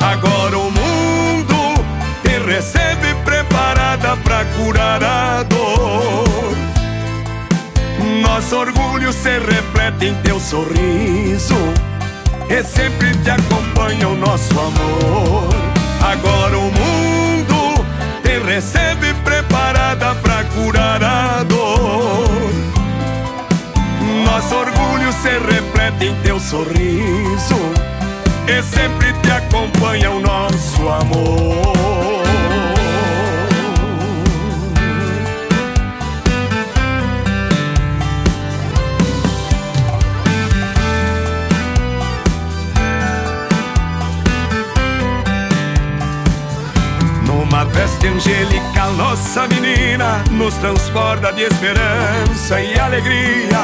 Agora 0.00 0.58
o 0.58 0.70
mundo 0.70 1.84
te 2.22 2.38
recebe 2.38 3.14
preparada 3.24 4.16
pra 4.18 4.44
curar 4.56 5.02
a 5.02 5.42
dor. 5.42 6.29
Nosso 8.32 8.58
orgulho 8.58 9.12
se 9.12 9.40
reflete 9.40 10.06
em 10.06 10.14
teu 10.22 10.38
sorriso. 10.38 11.56
E 12.48 12.62
sempre 12.62 13.12
te 13.24 13.30
acompanha 13.30 14.08
o 14.08 14.14
nosso 14.14 14.52
amor. 14.52 15.48
Agora 16.00 16.56
o 16.56 16.70
mundo 16.70 17.84
te 18.22 18.38
recebe 18.38 19.12
preparada 19.24 20.14
pra 20.22 20.44
curar 20.44 21.02
a 21.02 21.42
dor. 21.42 22.30
Nosso 24.24 24.54
orgulho 24.54 25.12
se 25.12 25.30
reflete 25.30 26.06
em 26.06 26.14
teu 26.22 26.38
sorriso 26.38 27.56
E 28.46 28.62
sempre 28.62 29.12
te 29.22 29.30
acompanha 29.30 30.10
o 30.10 30.20
nosso 30.20 30.88
amor 30.88 31.79
Angelical, 48.06 48.92
nossa 48.92 49.46
menina 49.48 50.22
nos 50.30 50.54
transporta 50.56 51.32
de 51.32 51.42
esperança 51.42 52.60
e 52.60 52.78
alegria. 52.78 53.60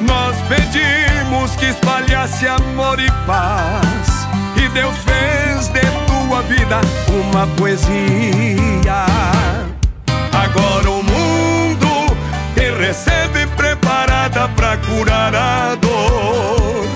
Nós 0.00 0.36
pedimos 0.48 1.54
que 1.56 1.66
espalhasse 1.66 2.46
amor 2.46 2.98
e 3.00 3.10
paz. 3.26 4.26
e 4.56 4.68
Deus 4.68 4.96
fez 4.98 5.68
de 5.68 5.80
tua 6.06 6.42
vida 6.42 6.80
uma 7.08 7.46
poesia. 7.56 9.06
Agora 10.32 10.90
o 10.90 11.02
mundo 11.02 12.16
te 12.54 12.70
recebe 12.70 13.46
preparada 13.56 14.48
pra 14.48 14.76
curar 14.78 15.34
a 15.34 15.74
dor. 15.74 16.86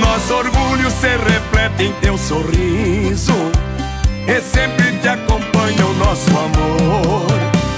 Nosso 0.00 0.34
orgulho 0.34 0.90
se 0.90 1.16
reflete 1.16 1.84
em 1.84 1.92
teu 2.00 2.18
sorriso 2.18 3.57
e 4.28 4.40
sempre 4.42 4.92
te 5.00 5.08
acompanha 5.08 5.86
o 5.86 5.94
nosso 5.94 6.30
amor. 6.30 7.26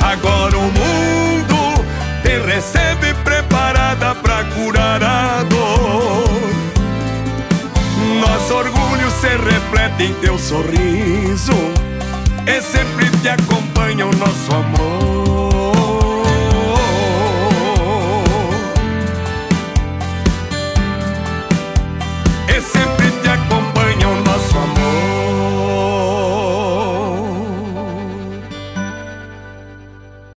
Agora 0.03 0.59
o 0.59 0.63
mundo 0.63 1.85
te 2.23 2.39
recebe 2.41 3.15
preparada 3.23 4.15
pra 4.17 4.45
curar 4.45 5.03
a 5.03 5.45
dor. 5.45 6.29
Nosso 8.21 8.55
orgulho 8.55 9.11
se 9.21 9.29
reflete 9.29 10.05
em 10.05 10.15
teu 10.15 10.39
sorriso 10.39 11.53
e 12.47 12.61
sempre 12.61 13.09
te 13.23 13.29
acompanha 13.29 14.07
o 14.07 14.17
nosso 14.17 14.53
amor. 14.53 15.30